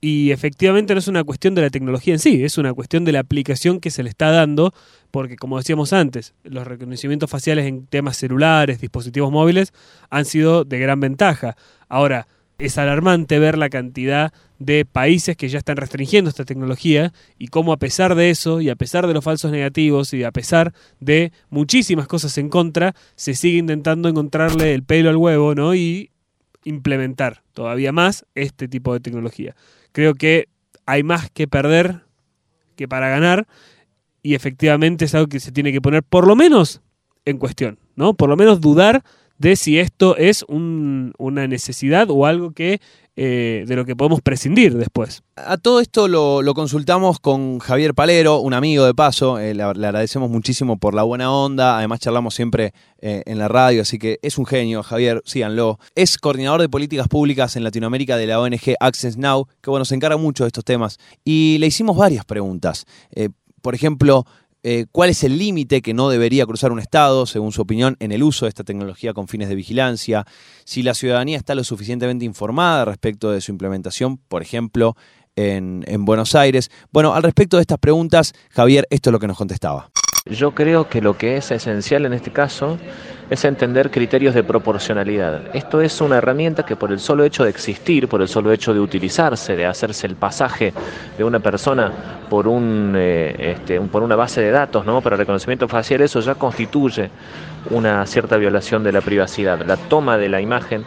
Y 0.00 0.30
efectivamente 0.30 0.94
no 0.94 1.00
es 1.00 1.08
una 1.08 1.24
cuestión 1.24 1.54
de 1.56 1.62
la 1.62 1.70
tecnología 1.70 2.14
en 2.14 2.20
sí, 2.20 2.44
es 2.44 2.56
una 2.56 2.72
cuestión 2.72 3.04
de 3.04 3.10
la 3.10 3.18
aplicación 3.18 3.80
que 3.80 3.90
se 3.90 4.04
le 4.04 4.08
está 4.08 4.30
dando, 4.30 4.72
porque 5.10 5.34
como 5.34 5.58
decíamos 5.58 5.92
antes, 5.92 6.34
los 6.44 6.68
reconocimientos 6.68 7.28
faciales 7.28 7.66
en 7.66 7.84
temas 7.86 8.16
celulares, 8.16 8.80
dispositivos 8.80 9.32
móviles, 9.32 9.72
han 10.08 10.24
sido 10.24 10.64
de 10.64 10.78
gran 10.78 11.00
ventaja. 11.00 11.56
Ahora, 11.88 12.28
es 12.58 12.76
alarmante 12.76 13.38
ver 13.38 13.56
la 13.56 13.70
cantidad 13.70 14.32
de 14.58 14.84
países 14.84 15.36
que 15.36 15.48
ya 15.48 15.58
están 15.58 15.76
restringiendo 15.76 16.28
esta 16.28 16.44
tecnología 16.44 17.12
y 17.38 17.48
cómo 17.48 17.72
a 17.72 17.76
pesar 17.76 18.16
de 18.16 18.30
eso 18.30 18.60
y 18.60 18.68
a 18.68 18.74
pesar 18.74 19.06
de 19.06 19.14
los 19.14 19.22
falsos 19.22 19.52
negativos 19.52 20.12
y 20.12 20.24
a 20.24 20.32
pesar 20.32 20.74
de 20.98 21.32
muchísimas 21.50 22.08
cosas 22.08 22.36
en 22.36 22.48
contra, 22.48 22.96
se 23.14 23.34
sigue 23.34 23.58
intentando 23.58 24.08
encontrarle 24.08 24.74
el 24.74 24.82
pelo 24.82 25.08
al 25.08 25.16
huevo 25.16 25.54
¿no? 25.54 25.76
y 25.76 26.10
implementar 26.64 27.44
todavía 27.52 27.92
más 27.92 28.26
este 28.34 28.66
tipo 28.66 28.92
de 28.92 29.00
tecnología. 29.00 29.54
Creo 29.92 30.14
que 30.14 30.48
hay 30.84 31.04
más 31.04 31.30
que 31.30 31.46
perder 31.46 32.00
que 32.74 32.88
para 32.88 33.08
ganar 33.08 33.46
y 34.20 34.34
efectivamente 34.34 35.04
es 35.04 35.14
algo 35.14 35.28
que 35.28 35.38
se 35.38 35.52
tiene 35.52 35.70
que 35.70 35.80
poner 35.80 36.02
por 36.02 36.26
lo 36.26 36.34
menos 36.34 36.82
en 37.24 37.38
cuestión, 37.38 37.78
¿no? 37.94 38.14
Por 38.14 38.28
lo 38.28 38.36
menos 38.36 38.60
dudar 38.60 39.04
de 39.38 39.56
si 39.56 39.78
esto 39.78 40.16
es 40.16 40.44
una 40.48 41.46
necesidad 41.46 42.10
o 42.10 42.26
algo 42.26 42.52
que 42.52 42.80
eh, 43.20 43.64
de 43.66 43.74
lo 43.74 43.84
que 43.84 43.96
podemos 43.96 44.20
prescindir 44.20 44.76
después. 44.76 45.24
A 45.34 45.56
todo 45.56 45.80
esto 45.80 46.06
lo, 46.06 46.54
consultamos 46.54 47.18
con 47.18 47.58
Javier 47.58 47.92
Palero, 47.92 48.38
un 48.38 48.54
amigo 48.54 48.84
de 48.86 48.94
paso, 48.94 49.40
eh, 49.40 49.54
le, 49.54 49.64
agradecemos 49.64 50.30
muchísimo 50.30 50.76
por 50.76 50.94
la 50.94 51.02
buena 51.02 51.32
onda, 51.32 51.78
además 51.78 51.98
charlamos 51.98 52.36
siempre 52.36 52.74
eh, 53.00 53.24
en 53.26 53.38
la 53.38 53.48
radio, 53.48 53.82
así 53.82 53.98
que 53.98 54.20
es 54.22 54.38
un 54.38 54.46
genio, 54.46 54.84
Javier, 54.84 55.20
síganlo. 55.24 55.80
Es 55.96 56.16
coordinador 56.16 56.60
de 56.60 56.68
políticas 56.68 57.08
públicas 57.08 57.56
en 57.56 57.64
Latinoamérica 57.64 58.16
de 58.16 58.28
la 58.28 58.40
ONG 58.40 58.76
Access 58.78 59.16
Now, 59.16 59.48
que 59.60 59.70
bueno, 59.70 59.84
se 59.84 59.96
encarga 59.96 60.16
mucho 60.16 60.44
de 60.44 60.48
estos 60.48 60.64
temas, 60.64 61.00
y 61.24 61.58
le 61.58 61.66
hicimos 61.66 61.96
varias 61.96 62.24
preguntas. 62.24 62.86
por 63.62 63.74
ejemplo, 63.74 64.26
eh, 64.62 64.86
cuál 64.90 65.10
es 65.10 65.22
el 65.24 65.38
límite 65.38 65.82
que 65.82 65.94
no 65.94 66.08
debería 66.08 66.46
cruzar 66.46 66.72
un 66.72 66.80
Estado, 66.80 67.26
según 67.26 67.52
su 67.52 67.62
opinión, 67.62 67.96
en 68.00 68.12
el 68.12 68.22
uso 68.22 68.44
de 68.44 68.50
esta 68.50 68.64
tecnología 68.64 69.14
con 69.14 69.28
fines 69.28 69.48
de 69.48 69.54
vigilancia, 69.54 70.26
si 70.64 70.82
la 70.82 70.94
ciudadanía 70.94 71.36
está 71.36 71.54
lo 71.54 71.64
suficientemente 71.64 72.24
informada 72.24 72.84
respecto 72.84 73.30
de 73.30 73.40
su 73.40 73.52
implementación, 73.52 74.18
por 74.18 74.42
ejemplo, 74.42 74.96
en, 75.36 75.84
en 75.86 76.04
Buenos 76.04 76.34
Aires. 76.34 76.70
Bueno, 76.92 77.14
al 77.14 77.22
respecto 77.22 77.56
de 77.56 77.62
estas 77.62 77.78
preguntas, 77.78 78.32
Javier, 78.50 78.86
esto 78.90 79.10
es 79.10 79.12
lo 79.12 79.20
que 79.20 79.28
nos 79.28 79.38
contestaba. 79.38 79.90
Yo 80.30 80.52
creo 80.52 80.88
que 80.88 81.00
lo 81.00 81.16
que 81.16 81.36
es 81.36 81.50
esencial 81.50 82.04
en 82.04 82.12
este 82.12 82.30
caso 82.30 82.78
es 83.30 83.44
entender 83.44 83.90
criterios 83.90 84.34
de 84.34 84.42
proporcionalidad. 84.42 85.54
Esto 85.54 85.80
es 85.80 86.00
una 86.00 86.16
herramienta 86.16 86.64
que 86.64 86.76
por 86.76 86.92
el 86.92 86.98
solo 86.98 87.24
hecho 87.24 87.44
de 87.44 87.50
existir, 87.50 88.08
por 88.08 88.22
el 88.22 88.28
solo 88.28 88.52
hecho 88.52 88.72
de 88.72 88.80
utilizarse, 88.80 89.56
de 89.56 89.66
hacerse 89.66 90.06
el 90.06 90.16
pasaje 90.16 90.72
de 91.16 91.24
una 91.24 91.40
persona 91.40 91.92
por, 92.28 92.48
un, 92.48 92.94
eh, 92.96 93.52
este, 93.52 93.80
por 93.80 94.02
una 94.02 94.16
base 94.16 94.40
de 94.40 94.50
datos 94.50 94.84
¿no? 94.86 95.00
para 95.00 95.16
reconocimiento 95.16 95.68
facial, 95.68 96.00
eso 96.00 96.20
ya 96.20 96.34
constituye 96.34 97.10
una 97.70 98.04
cierta 98.06 98.36
violación 98.36 98.82
de 98.82 98.92
la 98.92 99.00
privacidad. 99.00 99.64
La 99.66 99.76
toma 99.76 100.16
de 100.16 100.28
la 100.28 100.40
imagen 100.40 100.84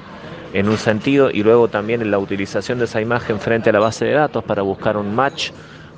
en 0.54 0.68
un 0.68 0.78
sentido 0.78 1.30
y 1.32 1.44
luego 1.44 1.68
también 1.68 2.02
en 2.02 2.12
la 2.12 2.20
utilización 2.20 2.80
de 2.80 2.86
esa 2.86 3.02
imagen 3.02 3.40
frente 3.40 3.70
a 3.70 3.74
la 3.74 3.80
base 3.80 4.06
de 4.06 4.14
datos 4.14 4.44
para 4.44 4.62
buscar 4.62 4.98
un 4.98 5.14
match 5.16 5.52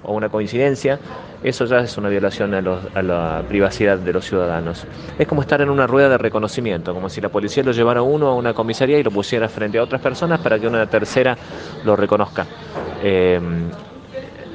o 0.03 0.13
una 0.13 0.29
coincidencia, 0.29 0.99
eso 1.43 1.65
ya 1.65 1.79
es 1.79 1.97
una 1.97 2.09
violación 2.09 2.53
a, 2.53 2.61
la 3.01 3.43
privacidad 3.47 3.97
de 3.97 4.13
los 4.13 4.25
ciudadanos. 4.25 4.85
Es 5.17 5.27
como 5.27 5.41
estar 5.41 5.61
en 5.61 5.69
una 5.69 5.87
rueda 5.87 6.09
de 6.09 6.17
reconocimiento, 6.17 6.93
como 6.93 7.09
si 7.09 7.21
la 7.21 7.29
policía 7.29 7.63
lo 7.63 7.71
llevara 7.71 8.01
uno 8.01 8.27
a 8.27 8.35
una 8.35 8.53
comisaría 8.53 8.99
y 8.99 9.03
lo 9.03 9.11
pusiera 9.11 9.49
frente 9.49 9.77
a 9.77 9.83
otras 9.83 10.01
personas 10.01 10.39
para 10.39 10.59
que 10.59 10.67
una 10.67 10.85
tercera 10.87 11.37
lo 11.83 11.95
reconozca. 11.95 12.45
Eh, 13.03 13.39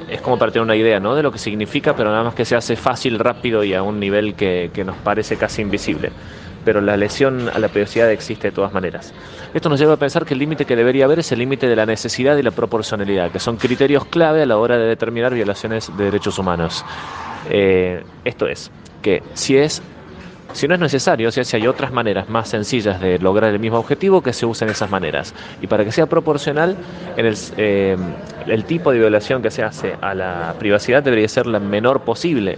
es 0.09 0.21
como 0.21 0.39
para 0.39 0.51
tener 0.51 0.63
una 0.63 0.75
idea 0.75 0.99
¿no? 0.99 1.13
de 1.13 1.21
lo 1.21 1.31
que 1.31 1.37
significa, 1.37 1.95
pero 1.95 2.09
nada 2.09 2.23
más 2.23 2.33
que 2.33 2.43
se 2.43 2.55
hace 2.55 2.75
fácil, 2.75 3.19
rápido 3.19 3.63
y 3.63 3.75
a 3.75 3.83
un 3.83 3.99
nivel 3.99 4.33
que 4.33 4.83
nos 4.83 4.95
parece 4.97 5.37
casi 5.37 5.61
invisible 5.61 6.11
pero 6.63 6.81
la 6.81 6.97
lesión 6.97 7.49
a 7.49 7.59
la 7.59 7.67
privacidad 7.67 8.11
existe 8.11 8.49
de 8.49 8.51
todas 8.51 8.73
maneras. 8.73 9.13
Esto 9.53 9.69
nos 9.69 9.79
lleva 9.79 9.93
a 9.93 9.97
pensar 9.97 10.25
que 10.25 10.33
el 10.33 10.39
límite 10.39 10.65
que 10.65 10.75
debería 10.75 11.05
haber 11.05 11.19
es 11.19 11.31
el 11.31 11.39
límite 11.39 11.67
de 11.67 11.75
la 11.75 11.85
necesidad 11.85 12.37
y 12.37 12.43
la 12.43 12.51
proporcionalidad, 12.51 13.31
que 13.31 13.39
son 13.39 13.57
criterios 13.57 14.05
clave 14.05 14.43
a 14.43 14.45
la 14.45 14.57
hora 14.57 14.77
de 14.77 14.85
determinar 14.85 15.33
violaciones 15.33 15.95
de 15.97 16.05
derechos 16.05 16.37
humanos. 16.39 16.85
Eh, 17.49 18.03
esto 18.25 18.47
es, 18.47 18.71
que 19.01 19.23
si 19.33 19.57
es 19.57 19.81
si 20.53 20.67
no 20.67 20.73
es 20.73 20.79
necesario, 20.79 21.29
o 21.29 21.31
sea, 21.31 21.43
si 21.43 21.57
hay 21.57 21.67
otras 21.67 21.91
maneras 21.91 22.29
más 22.29 22.49
sencillas 22.49 22.99
de 22.99 23.19
lograr 23.19 23.53
el 23.53 23.59
mismo 23.59 23.77
objetivo, 23.77 24.21
que 24.21 24.33
se 24.33 24.45
usen 24.45 24.69
esas 24.69 24.89
maneras. 24.89 25.33
Y 25.61 25.67
para 25.67 25.85
que 25.85 25.91
sea 25.91 26.07
proporcional, 26.07 26.75
eh, 27.17 27.97
el 28.47 28.65
tipo 28.65 28.91
de 28.91 28.99
violación 28.99 29.41
que 29.41 29.51
se 29.51 29.63
hace 29.63 29.95
a 30.01 30.13
la 30.15 30.55
privacidad 30.57 31.03
debería 31.03 31.27
ser 31.27 31.45
la 31.45 31.59
menor 31.59 32.01
posible 32.01 32.57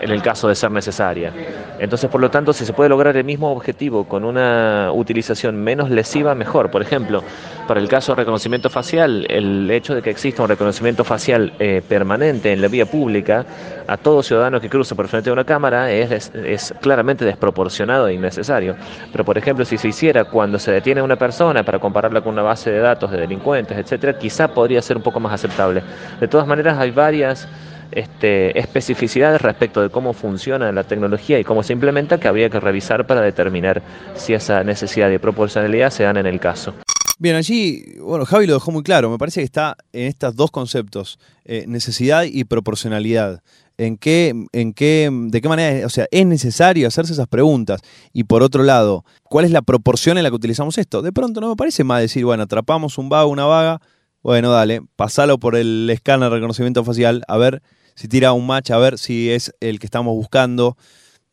en 0.00 0.10
el 0.10 0.22
caso 0.22 0.48
de 0.48 0.54
ser 0.54 0.70
necesaria. 0.70 1.32
Entonces, 1.78 2.10
por 2.10 2.20
lo 2.20 2.30
tanto, 2.30 2.52
si 2.52 2.64
se 2.64 2.72
puede 2.72 2.88
lograr 2.88 3.16
el 3.16 3.24
mismo 3.24 3.50
objetivo 3.50 4.04
con 4.04 4.24
una 4.24 4.90
utilización 4.92 5.56
menos 5.56 5.90
lesiva, 5.90 6.34
mejor. 6.34 6.70
Por 6.70 6.82
ejemplo, 6.82 7.22
para 7.66 7.80
el 7.80 7.88
caso 7.88 8.12
de 8.12 8.16
reconocimiento 8.16 8.70
facial, 8.70 9.26
el 9.28 9.70
hecho 9.70 9.94
de 9.94 10.02
que 10.02 10.10
exista 10.10 10.42
un 10.42 10.48
reconocimiento 10.48 11.04
facial 11.04 11.52
eh, 11.58 11.82
permanente 11.86 12.52
en 12.52 12.62
la 12.62 12.68
vía 12.68 12.86
pública 12.86 13.44
a 13.86 13.96
todo 13.96 14.22
ciudadano 14.22 14.60
que 14.60 14.68
cruza 14.68 14.94
por 14.94 15.08
frente 15.08 15.30
de 15.30 15.32
una 15.32 15.44
cámara 15.44 15.90
es, 15.90 16.74
claramente 16.80 17.24
desproporcionado 17.24 18.08
e 18.08 18.14
innecesario. 18.14 18.76
Pero, 19.12 19.24
por 19.24 19.36
ejemplo, 19.36 19.64
si 19.64 19.76
se 19.76 19.88
hiciera 19.88 20.24
cuando 20.24 20.58
se 20.58 20.72
detiene 20.72 21.00
a 21.00 21.04
una 21.04 21.16
persona 21.16 21.62
para 21.62 21.78
compararla 21.78 22.20
con 22.20 22.32
una 22.32 22.42
base 22.42 22.70
de 22.70 22.78
datos 22.78 23.10
de 23.10 23.18
delincuentes, 23.18 23.76
etcétera, 23.76 24.18
quizá 24.18 24.48
podría 24.48 24.80
ser 24.80 24.96
un 24.96 25.02
poco 25.02 25.20
más 25.20 25.32
aceptable. 25.32 25.82
De 26.20 26.28
todas 26.28 26.46
maneras, 26.46 26.78
hay 26.78 26.90
varias 26.90 27.48
este, 27.92 28.58
especificidades 28.58 29.40
respecto 29.40 29.82
de 29.82 29.90
cómo 29.90 30.12
funciona 30.12 30.72
la 30.72 30.84
tecnología 30.84 31.38
y 31.38 31.44
cómo 31.44 31.62
se 31.62 31.72
implementa 31.72 32.18
que 32.18 32.28
habría 32.28 32.50
que 32.50 32.60
revisar 32.60 33.06
para 33.06 33.20
determinar 33.20 33.82
si 34.14 34.34
esa 34.34 34.64
necesidad 34.64 35.08
de 35.08 35.18
proporcionalidad 35.18 35.90
se 35.90 36.04
dan 36.04 36.16
en 36.16 36.26
el 36.26 36.40
caso. 36.40 36.74
Bien, 37.18 37.34
allí, 37.34 37.96
bueno, 37.98 38.26
Javi 38.26 38.46
lo 38.46 38.52
dejó 38.54 38.72
muy 38.72 38.82
claro, 38.82 39.08
me 39.08 39.16
parece 39.16 39.40
que 39.40 39.44
está 39.44 39.76
en 39.94 40.06
estos 40.06 40.36
dos 40.36 40.50
conceptos, 40.50 41.18
eh, 41.46 41.64
necesidad 41.66 42.24
y 42.24 42.44
proporcionalidad. 42.44 43.40
¿En 43.78 43.96
qué, 43.96 44.34
en 44.52 44.72
qué, 44.74 45.10
de 45.10 45.40
qué 45.40 45.48
manera, 45.48 45.86
o 45.86 45.90
sea, 45.90 46.06
es 46.10 46.26
necesario 46.26 46.86
hacerse 46.86 47.14
esas 47.14 47.26
preguntas? 47.26 47.80
Y 48.12 48.24
por 48.24 48.42
otro 48.42 48.62
lado, 48.62 49.04
¿cuál 49.24 49.46
es 49.46 49.50
la 49.50 49.62
proporción 49.62 50.18
en 50.18 50.24
la 50.24 50.30
que 50.30 50.36
utilizamos 50.36 50.76
esto? 50.76 51.00
De 51.00 51.12
pronto 51.12 51.40
no 51.40 51.48
me 51.48 51.56
parece 51.56 51.84
más 51.84 52.02
decir, 52.02 52.24
bueno, 52.24 52.42
atrapamos 52.42 52.98
un 52.98 53.08
vago, 53.08 53.30
una 53.30 53.46
vaga, 53.46 53.80
bueno, 54.22 54.50
dale, 54.50 54.82
pasalo 54.96 55.38
por 55.38 55.56
el 55.56 55.88
escáner 55.90 56.30
de 56.30 56.36
reconocimiento 56.36 56.84
facial, 56.84 57.22
a 57.28 57.36
ver 57.36 57.62
si 57.94 58.08
tira 58.08 58.32
un 58.32 58.46
match, 58.46 58.70
a 58.70 58.78
ver 58.78 58.98
si 58.98 59.30
es 59.30 59.54
el 59.60 59.78
que 59.78 59.86
estamos 59.86 60.14
buscando. 60.14 60.76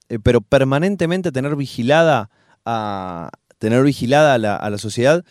Eh, 0.10 0.20
pero 0.22 0.42
permanentemente 0.42 1.32
tener 1.32 1.56
vigilada 1.56 2.30
a 2.66 3.30
tener 3.58 3.84
vigilada 3.84 4.34
a 4.34 4.70
la, 4.70 4.78
sociedad, 4.78 5.24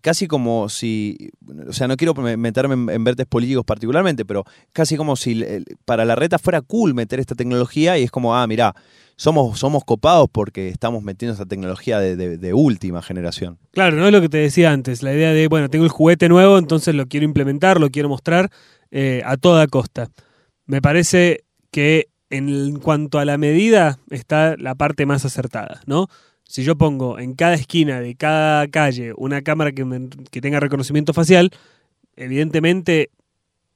casi 0.00 0.26
como 0.26 0.68
si, 0.68 1.30
o 1.68 1.72
sea, 1.72 1.88
no 1.88 1.96
quiero 1.96 2.14
meterme 2.14 2.92
en, 2.92 3.04
vertes 3.04 3.26
políticos 3.26 3.64
particularmente, 3.64 4.24
pero 4.24 4.44
casi 4.72 4.96
como 4.96 5.16
si 5.16 5.44
para 5.84 6.04
la 6.04 6.14
reta 6.14 6.38
fuera 6.38 6.62
cool 6.62 6.94
meter 6.94 7.20
esta 7.20 7.34
tecnología 7.34 7.98
y 7.98 8.04
es 8.04 8.10
como, 8.10 8.36
ah, 8.36 8.46
mira, 8.46 8.74
somos, 9.16 9.58
somos 9.58 9.84
copados 9.84 10.28
porque 10.30 10.68
estamos 10.68 11.02
metiendo 11.02 11.32
esta 11.32 11.46
tecnología 11.46 11.98
de, 11.98 12.54
última 12.54 13.02
generación. 13.02 13.58
Claro, 13.72 13.96
no 13.96 14.06
es 14.06 14.12
lo 14.12 14.20
que 14.20 14.28
te 14.28 14.38
decía 14.38 14.72
antes, 14.72 15.02
la 15.02 15.12
idea 15.12 15.32
de, 15.32 15.48
bueno, 15.48 15.68
tengo 15.68 15.84
el 15.84 15.90
juguete 15.90 16.28
nuevo, 16.28 16.58
entonces 16.58 16.94
lo 16.94 17.06
quiero 17.06 17.24
implementar, 17.24 17.80
lo 17.80 17.90
quiero 17.90 18.08
mostrar 18.08 18.50
eh, 18.90 19.22
a 19.24 19.36
toda 19.36 19.66
costa. 19.66 20.10
Me 20.66 20.82
parece 20.82 21.44
que 21.70 22.08
en 22.30 22.78
cuanto 22.80 23.18
a 23.18 23.24
la 23.24 23.38
medida 23.38 23.98
está 24.10 24.56
la 24.58 24.74
parte 24.74 25.06
más 25.06 25.24
acertada, 25.24 25.80
¿no? 25.86 26.08
Si 26.48 26.62
yo 26.62 26.76
pongo 26.76 27.18
en 27.18 27.34
cada 27.34 27.54
esquina 27.54 28.00
de 28.00 28.14
cada 28.14 28.68
calle 28.68 29.12
una 29.16 29.42
cámara 29.42 29.72
que, 29.72 29.84
que 30.30 30.40
tenga 30.40 30.60
reconocimiento 30.60 31.12
facial, 31.12 31.50
evidentemente 32.16 33.10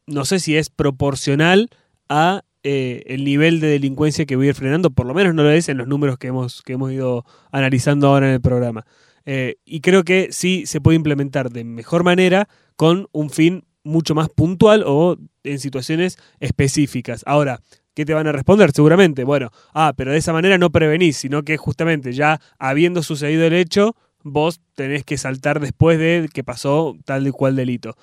no 0.06 0.24
sé 0.24 0.40
si 0.40 0.56
es 0.56 0.70
proporcional 0.70 1.68
a 2.08 2.42
eh, 2.62 3.04
el 3.06 3.24
nivel 3.24 3.60
de 3.60 3.68
delincuencia 3.68 4.26
que 4.26 4.36
voy 4.36 4.46
a 4.46 4.48
ir 4.50 4.54
frenando, 4.54 4.90
por 4.90 5.06
lo 5.06 5.14
menos 5.14 5.34
no 5.34 5.42
lo 5.42 5.50
es 5.50 5.68
en 5.68 5.78
los 5.78 5.88
números 5.88 6.18
que 6.18 6.26
hemos, 6.26 6.62
que 6.62 6.74
hemos 6.74 6.92
ido 6.92 7.24
analizando 7.50 8.08
ahora 8.08 8.28
en 8.28 8.34
el 8.34 8.40
programa. 8.40 8.84
Eh, 9.24 9.56
y 9.64 9.80
creo 9.80 10.04
que 10.04 10.28
sí 10.30 10.64
se 10.66 10.80
puede 10.80 10.96
implementar 10.96 11.50
de 11.50 11.64
mejor 11.64 12.04
manera 12.04 12.48
con 12.76 13.06
un 13.12 13.30
fin 13.30 13.64
mucho 13.82 14.14
más 14.14 14.28
puntual 14.28 14.82
o 14.86 15.16
en 15.42 15.58
situaciones 15.58 16.18
específicas. 16.38 17.22
Ahora, 17.26 17.60
¿qué 18.00 18.06
te 18.06 18.14
van 18.14 18.26
a 18.26 18.32
responder? 18.32 18.72
Seguramente, 18.72 19.24
bueno, 19.24 19.50
ah, 19.74 19.92
pero 19.94 20.12
de 20.12 20.16
esa 20.16 20.32
manera 20.32 20.56
no 20.56 20.70
prevenís, 20.70 21.18
sino 21.18 21.42
que 21.42 21.58
justamente 21.58 22.14
ya 22.14 22.40
habiendo 22.58 23.02
sucedido 23.02 23.44
el 23.44 23.52
hecho, 23.52 23.94
vos 24.22 24.58
tenés 24.74 25.04
que 25.04 25.18
saltar 25.18 25.60
después 25.60 25.98
de 25.98 26.30
que 26.32 26.42
pasó 26.42 26.96
tal 27.04 27.26
y 27.26 27.30
cual 27.30 27.56
delito. 27.56 27.98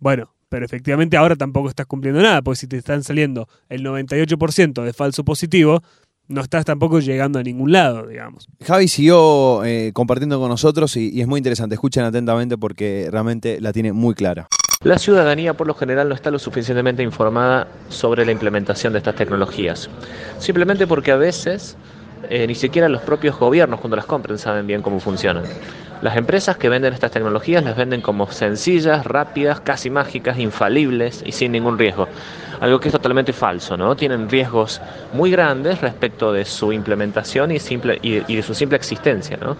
Bueno, 0.00 0.34
pero 0.48 0.64
efectivamente 0.64 1.16
ahora 1.16 1.36
tampoco 1.36 1.68
estás 1.68 1.86
cumpliendo 1.86 2.20
nada, 2.20 2.42
porque 2.42 2.58
si 2.58 2.66
te 2.66 2.78
están 2.78 3.04
saliendo 3.04 3.48
el 3.68 3.84
98% 3.84 4.82
de 4.82 4.92
falso 4.92 5.24
positivo, 5.24 5.82
no 6.26 6.40
estás 6.40 6.64
tampoco 6.64 6.98
llegando 6.98 7.38
a 7.38 7.44
ningún 7.44 7.70
lado, 7.70 8.08
digamos. 8.08 8.48
Javi 8.64 8.88
siguió 8.88 9.64
eh, 9.64 9.92
compartiendo 9.94 10.40
con 10.40 10.48
nosotros 10.48 10.96
y, 10.96 11.20
es 11.20 11.28
muy 11.28 11.38
interesante. 11.38 11.76
Escuchen 11.76 12.02
atentamente 12.02 12.58
porque 12.58 13.08
realmente 13.12 13.60
la 13.60 13.72
tiene 13.72 13.92
muy 13.92 14.14
clara. 14.14 14.48
La 14.84 14.96
ciudadanía 14.96 15.54
por 15.54 15.66
lo 15.66 15.74
general 15.74 16.08
no 16.08 16.14
está 16.14 16.30
lo 16.30 16.38
suficientemente 16.38 17.02
informada 17.02 17.66
sobre 17.88 18.24
la 18.24 18.30
implementación 18.30 18.92
de 18.92 19.00
estas 19.00 19.16
tecnologías. 19.16 19.90
Simplemente 20.38 20.86
porque 20.86 21.10
a 21.10 21.16
veces 21.16 21.76
eh, 22.30 22.46
ni 22.46 22.54
siquiera 22.54 22.88
los 22.88 23.02
propios 23.02 23.36
gobiernos 23.36 23.80
cuando 23.80 23.96
las 23.96 24.06
compren 24.06 24.38
saben 24.38 24.68
bien 24.68 24.80
cómo 24.80 25.00
funcionan. 25.00 25.42
Las 26.00 26.16
empresas 26.16 26.56
que 26.56 26.68
venden 26.68 26.94
estas 26.94 27.10
tecnologías 27.10 27.64
las 27.64 27.76
venden 27.76 28.00
como 28.00 28.30
sencillas, 28.30 29.04
rápidas, 29.04 29.60
casi 29.60 29.90
mágicas, 29.90 30.38
infalibles 30.38 31.24
y 31.26 31.32
sin 31.32 31.50
ningún 31.50 31.76
riesgo. 31.76 32.06
Algo 32.60 32.78
que 32.78 32.86
es 32.86 32.92
totalmente 32.92 33.32
falso, 33.32 33.76
¿no? 33.76 33.96
Tienen 33.96 34.28
riesgos 34.28 34.80
muy 35.12 35.32
grandes 35.32 35.80
respecto 35.80 36.32
de 36.32 36.44
su 36.44 36.72
implementación 36.72 37.50
y, 37.50 37.58
de 37.58 38.42
su 38.42 38.54
simple 38.54 38.76
existencia, 38.76 39.36
¿no? 39.38 39.56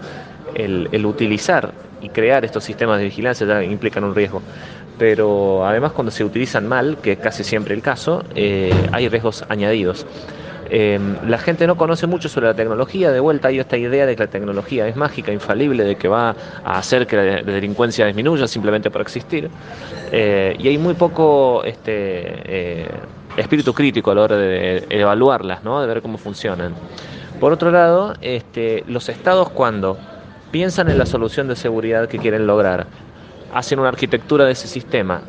El, 0.55 1.05
utilizar 1.05 1.73
y 2.01 2.07
crear 2.07 2.45
estos 2.45 2.63
sistemas 2.63 2.99
de 2.99 3.05
vigilancia 3.05 3.45
ya 3.45 3.61
implican 3.61 4.05
un 4.05 4.15
riesgo. 4.15 4.41
Pero 4.99 5.65
además 5.65 5.93
cuando 5.93 6.11
se 6.11 6.23
utilizan 6.23 6.67
mal, 6.67 6.97
que 7.01 7.13
es 7.13 7.19
casi 7.19 7.43
siempre 7.43 7.73
el 7.73 7.81
caso, 7.81 8.23
eh, 8.35 8.71
hay 8.91 9.09
riesgos 9.09 9.43
añadidos. 9.49 10.05
Em, 10.69 11.15
la 11.27 11.39
gente 11.39 11.65
no 11.65 11.77
conoce 11.77 12.05
mucho 12.05 12.29
sobre 12.29 12.45
la 12.47 12.53
tecnología, 12.53 13.11
de 13.11 13.19
vuelta 13.19 13.47
hay 13.47 13.57
esta 13.57 13.75
idea 13.77 14.05
de 14.05 14.15
que 14.15 14.23
la 14.23 14.29
tecnología 14.29 14.87
es 14.87 14.95
mágica, 14.95 15.31
infalible, 15.31 15.83
de 15.83 15.95
que 15.95 16.07
va 16.07 16.35
a 16.63 16.77
hacer 16.77 17.07
que 17.07 17.15
la 17.15 17.23
delincuencia 17.41 18.05
disminuya 18.05 18.47
simplemente 18.47 18.91
por 18.91 19.01
existir, 19.01 19.49
eh, 20.11 20.55
y 20.59 20.67
hay 20.67 20.77
muy 20.77 20.93
poco 20.93 21.63
este, 21.63 21.93
eh, 21.95 22.87
espíritu 23.35 23.73
crítico 23.73 24.11
a 24.11 24.15
la 24.15 24.21
hora 24.21 24.37
de 24.37 24.85
evaluarlas, 24.89 25.63
¿no? 25.63 25.81
de 25.81 25.87
ver 25.87 26.03
cómo 26.03 26.19
funcionan. 26.19 26.75
Por 27.39 27.51
otro 27.51 27.71
lado, 27.71 28.13
este, 28.21 28.83
los 28.87 29.09
estados 29.09 29.49
cuando 29.49 29.97
piensan 30.51 30.89
en 30.89 30.99
la 30.99 31.05
solución 31.07 31.47
de 31.47 31.55
seguridad 31.55 32.07
que 32.07 32.19
quieren 32.19 32.45
lograr, 32.45 32.85
hacen 33.53 33.79
una 33.79 33.89
arquitectura 33.89 34.45
de 34.45 34.51
ese 34.51 34.67
sistema 34.67 35.21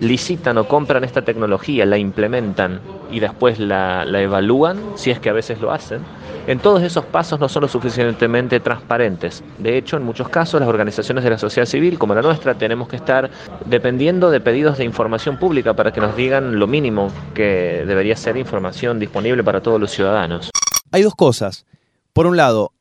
licitan 0.00 0.58
o 0.58 0.68
compran 0.68 1.04
esta 1.04 1.22
tecnología, 1.22 1.86
la 1.86 1.98
implementan 1.98 2.80
y 3.10 3.20
después 3.20 3.58
la, 3.58 4.04
evalúan, 4.04 4.78
si 4.94 5.10
es 5.10 5.20
que 5.20 5.30
a 5.30 5.32
veces 5.32 5.60
lo 5.60 5.72
hacen, 5.72 6.00
en 6.46 6.58
todos 6.58 6.82
esos 6.82 7.04
pasos 7.04 7.40
no 7.40 7.48
son 7.48 7.62
lo 7.62 7.68
suficientemente 7.68 8.60
transparentes. 8.60 9.42
De 9.58 9.76
hecho, 9.76 9.96
en 9.96 10.04
muchos 10.04 10.28
casos 10.28 10.60
las 10.60 10.68
organizaciones 10.68 11.24
de 11.24 11.30
la 11.30 11.38
sociedad 11.38 11.66
civil, 11.66 11.98
como 11.98 12.14
la 12.14 12.22
nuestra, 12.22 12.54
tenemos 12.54 12.88
que 12.88 12.96
estar 12.96 13.30
dependiendo 13.64 14.30
de 14.30 14.40
pedidos 14.40 14.78
de 14.78 14.84
información 14.84 15.38
pública 15.38 15.74
para 15.74 15.92
que 15.92 16.00
nos 16.00 16.16
digan 16.16 16.58
lo 16.58 16.66
mínimo 16.66 17.10
que 17.34 17.84
debería 17.86 18.16
ser 18.16 18.36
información 18.36 18.98
disponible 18.98 19.42
para 19.42 19.60
todos 19.60 19.80
los 19.80 19.90
ciudadanos. 19.90 20.50
Hay 20.92 21.02
dos 21.02 21.14
cosas. 21.14 21.66
Por 22.12 22.26
un 22.26 22.36
lado, 22.36 22.72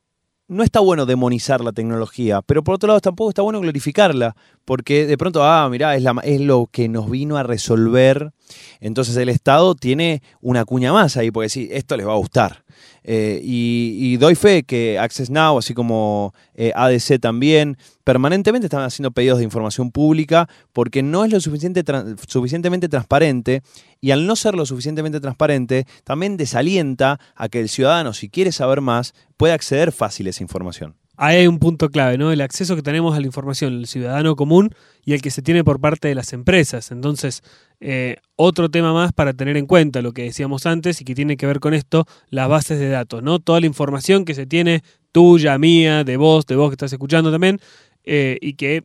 no 0.48 0.64
está 0.64 0.80
bueno 0.80 1.06
demonizar 1.06 1.62
la 1.62 1.72
tecnología, 1.72 2.42
pero 2.42 2.64
por 2.64 2.75
otro 2.75 2.88
lado 2.88 3.00
tampoco 3.00 3.30
está 3.30 3.42
bueno 3.42 3.60
glorificarla, 3.62 4.36
porque 4.64 5.06
de 5.06 5.18
pronto, 5.18 5.44
ah, 5.44 5.68
mirá, 5.70 5.96
es, 5.96 6.04
la, 6.04 6.16
es 6.24 6.42
lo 6.42 6.68
que 6.72 6.88
nos 6.88 7.10
vino 7.10 7.38
a 7.38 7.44
resolver. 7.44 8.32
Entonces 8.80 9.16
el 9.18 9.30
Estado 9.30 9.75
tiene 9.75 10.22
una 10.42 10.66
cuña 10.66 10.94
más 10.94 11.18
ahí, 11.18 11.32
porque 11.32 11.50
sí, 11.50 11.70
esto 11.72 11.98
les 11.98 12.08
va 12.08 12.14
a 12.14 12.18
gustar. 12.18 12.64
Eh, 13.03 13.39
y, 13.44 14.17
doy 14.17 14.36
fe 14.36 14.63
que 14.63 14.98
Access 14.98 15.29
Now, 15.29 15.58
así 15.58 15.74
como 15.74 16.34
eh, 16.55 16.72
ADC 16.75 17.20
también, 17.20 17.77
permanentemente 18.03 18.65
están 18.65 18.82
haciendo 18.82 19.12
pedidos 19.12 19.38
de 19.38 19.44
información 19.44 19.91
pública 19.91 20.50
porque 20.74 21.03
no 21.03 21.24
es 21.24 21.32
lo 21.32 21.39
suficiente 21.39 21.84
suficientemente 22.27 22.89
transparente 22.89 23.62
y 24.01 24.12
al 24.12 24.25
no 24.25 24.36
ser 24.36 24.55
lo 24.55 24.65
suficientemente 24.65 25.20
transparente, 25.20 25.86
también 26.03 26.38
desalienta 26.38 27.20
a 27.36 27.50
que 27.50 27.60
el 27.60 27.70
ciudadano, 27.70 28.13
si 28.13 28.29
quiere 28.29 28.51
saber 28.51 28.82
más, 28.82 29.13
pueda 29.38 29.53
acceder 29.53 29.91
fácil 29.91 30.27
a 30.27 30.32
esa 30.32 30.44
información. 30.44 30.96
Ahí 31.17 31.38
hay 31.38 31.48
un 31.48 31.60
punto 31.60 31.89
clave, 31.89 32.17
¿no? 32.17 32.31
El 32.31 32.41
acceso 32.41 32.75
que 32.75 32.81
tenemos 32.81 33.15
a 33.15 33.19
la 33.19 33.25
información, 33.25 33.74
el 33.74 33.88
ciudadano 33.88 34.36
común 34.36 34.74
y 35.03 35.13
el 35.13 35.22
que 35.22 35.31
se 35.31 35.41
tiene 35.41 35.63
por 35.63 35.79
parte 35.79 36.07
de 36.07 36.15
las 36.15 36.34
empresas. 36.34 36.91
Entonces, 36.91 37.41
eh, 37.79 38.17
otro 38.36 38.69
tema 38.69 38.93
más 38.93 39.13
para 39.13 39.34
tener 39.34 39.57
en 39.57 39.65
cuenta, 39.65 40.01
lo 40.01 40.13
que 40.13 40.24
decíamos 40.24 40.65
antes 40.65 41.01
y 41.01 41.05
que 41.05 41.15
tiene 41.15 41.38
que 41.38 41.45
ver 41.45 41.60
con 41.60 41.74
esto, 41.74 42.05
las 42.29 42.50
bases 42.50 42.79
de 42.79 42.89
datos, 42.89 43.24
¿no? 43.24 43.39
Toda 43.39 43.60
la 43.60 43.67
información 43.67 44.25
que 44.25 44.34
se 44.34 44.45
tiene, 44.45 44.84
tuya, 45.12 45.57
mía, 45.57 46.03
de 46.03 46.17
vos, 46.17 46.45
de 46.45 46.55
vos 46.55 46.69
que 46.69 46.74
estás 46.74 46.91
escuchando 46.91 47.31
también, 47.31 47.60
eh, 48.03 48.38
y 48.41 48.53
que 48.53 48.84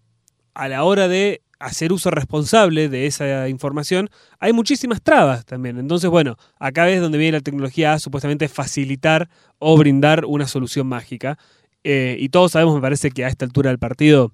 a 0.54 0.68
la 0.68 0.84
hora 0.84 1.08
de 1.08 1.42
hacer 1.60 1.92
uso 1.92 2.10
responsable 2.10 2.88
de 2.88 3.06
esa 3.06 3.48
información, 3.48 4.08
hay 4.40 4.52
muchísimas 4.52 5.02
trabas 5.02 5.44
también. 5.44 5.78
Entonces, 5.78 6.08
bueno, 6.10 6.36
acá 6.58 6.88
es 6.88 7.00
donde 7.00 7.18
viene 7.18 7.38
la 7.38 7.42
tecnología 7.42 7.92
a 7.92 7.98
supuestamente 7.98 8.48
facilitar 8.48 9.28
o 9.58 9.76
brindar 9.76 10.24
una 10.24 10.48
solución 10.48 10.86
mágica. 10.86 11.38
Eh, 11.84 12.16
y 12.18 12.28
todos 12.28 12.52
sabemos, 12.52 12.74
me 12.74 12.80
parece 12.80 13.10
que 13.10 13.24
a 13.24 13.28
esta 13.28 13.44
altura 13.44 13.70
del 13.70 13.78
partido, 13.78 14.32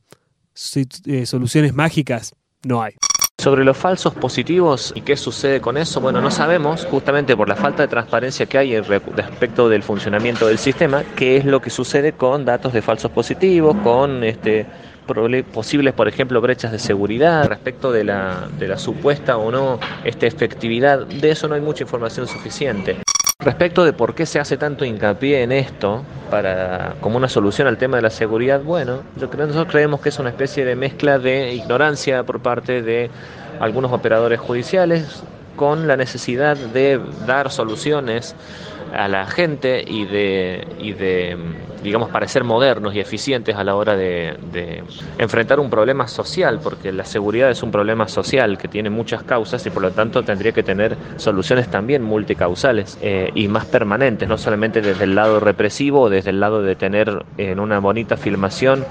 eh, 1.06 1.26
soluciones 1.26 1.74
mágicas 1.74 2.34
no 2.64 2.82
hay. 2.82 2.94
Sobre 3.38 3.64
los 3.64 3.76
falsos 3.76 4.14
positivos 4.14 4.92
y 4.96 5.02
qué 5.02 5.16
sucede 5.16 5.60
con 5.60 5.76
eso, 5.76 6.00
bueno, 6.00 6.22
no 6.22 6.30
sabemos, 6.30 6.86
justamente 6.86 7.36
por 7.36 7.48
la 7.48 7.54
falta 7.54 7.82
de 7.82 7.88
transparencia 7.88 8.46
que 8.46 8.56
hay 8.56 8.80
respecto 8.80 9.68
del 9.68 9.82
funcionamiento 9.82 10.46
del 10.46 10.58
sistema, 10.58 11.04
qué 11.14 11.36
es 11.36 11.44
lo 11.44 11.60
que 11.60 11.68
sucede 11.68 12.12
con 12.12 12.46
datos 12.46 12.72
de 12.72 12.80
falsos 12.80 13.10
positivos, 13.10 13.76
con 13.84 14.24
este, 14.24 14.66
posibles, 15.52 15.94
por 15.94 16.08
ejemplo, 16.08 16.40
brechas 16.40 16.72
de 16.72 16.78
seguridad, 16.78 17.46
respecto 17.46 17.92
de 17.92 18.04
la, 18.04 18.48
de 18.58 18.68
la 18.68 18.78
supuesta 18.78 19.36
o 19.36 19.50
no 19.50 19.78
este, 20.04 20.26
efectividad. 20.26 21.06
De 21.06 21.30
eso 21.30 21.46
no 21.46 21.54
hay 21.54 21.60
mucha 21.60 21.84
información 21.84 22.26
suficiente. 22.26 22.96
Respecto 23.46 23.84
de 23.84 23.92
por 23.92 24.16
qué 24.16 24.26
se 24.26 24.40
hace 24.40 24.56
tanto 24.56 24.84
hincapié 24.84 25.44
en 25.44 25.52
esto 25.52 26.02
para 26.32 26.96
como 27.00 27.16
una 27.16 27.28
solución 27.28 27.68
al 27.68 27.78
tema 27.78 27.96
de 27.96 28.02
la 28.02 28.10
seguridad, 28.10 28.60
bueno, 28.60 29.04
yo 29.16 29.30
creo, 29.30 29.46
nosotros 29.46 29.70
creemos 29.70 30.00
que 30.00 30.08
es 30.08 30.18
una 30.18 30.30
especie 30.30 30.64
de 30.64 30.74
mezcla 30.74 31.20
de 31.20 31.54
ignorancia 31.54 32.24
por 32.24 32.40
parte 32.40 32.82
de 32.82 33.08
algunos 33.60 33.92
operadores 33.92 34.40
judiciales 34.40 35.22
con 35.56 35.88
la 35.88 35.96
necesidad 35.96 36.56
de 36.56 37.00
dar 37.26 37.50
soluciones 37.50 38.34
a 38.94 39.08
la 39.08 39.26
gente 39.26 39.84
y 39.86 40.04
de, 40.04 40.66
y 40.78 40.92
de 40.92 41.36
digamos, 41.82 42.10
parecer 42.10 42.42
modernos 42.44 42.94
y 42.94 43.00
eficientes 43.00 43.54
a 43.54 43.64
la 43.64 43.76
hora 43.76 43.96
de, 43.96 44.82
enfrentar 45.18 45.60
un 45.60 45.70
problema 45.70 46.08
social, 46.08 46.60
porque 46.62 46.92
la 46.92 47.04
seguridad 47.04 47.50
es 47.50 47.62
un 47.62 47.70
problema 47.70 48.08
social 48.08 48.58
que 48.58 48.68
tiene 48.68 48.90
muchas 48.90 49.22
causas 49.22 49.64
y 49.66 49.70
por 49.70 49.82
lo 49.82 49.92
tanto 49.92 50.22
tendría 50.22 50.52
que 50.52 50.62
tener 50.62 50.96
soluciones 51.16 51.68
también 51.68 52.02
multicausales 52.02 52.98
eh, 53.00 53.30
y 53.34 53.48
más 53.48 53.66
permanentes, 53.66 54.28
no 54.28 54.36
solamente 54.36 54.80
desde 54.80 55.04
el 55.04 55.14
lado 55.14 55.38
represivo 55.40 56.02
o 56.02 56.10
desde 56.10 56.30
el 56.30 56.40
lado 56.40 56.62
de 56.62 56.74
tener 56.74 57.24
en 57.38 57.60
una 57.60 57.78
bonita 57.78 58.16
filmación 58.16 58.84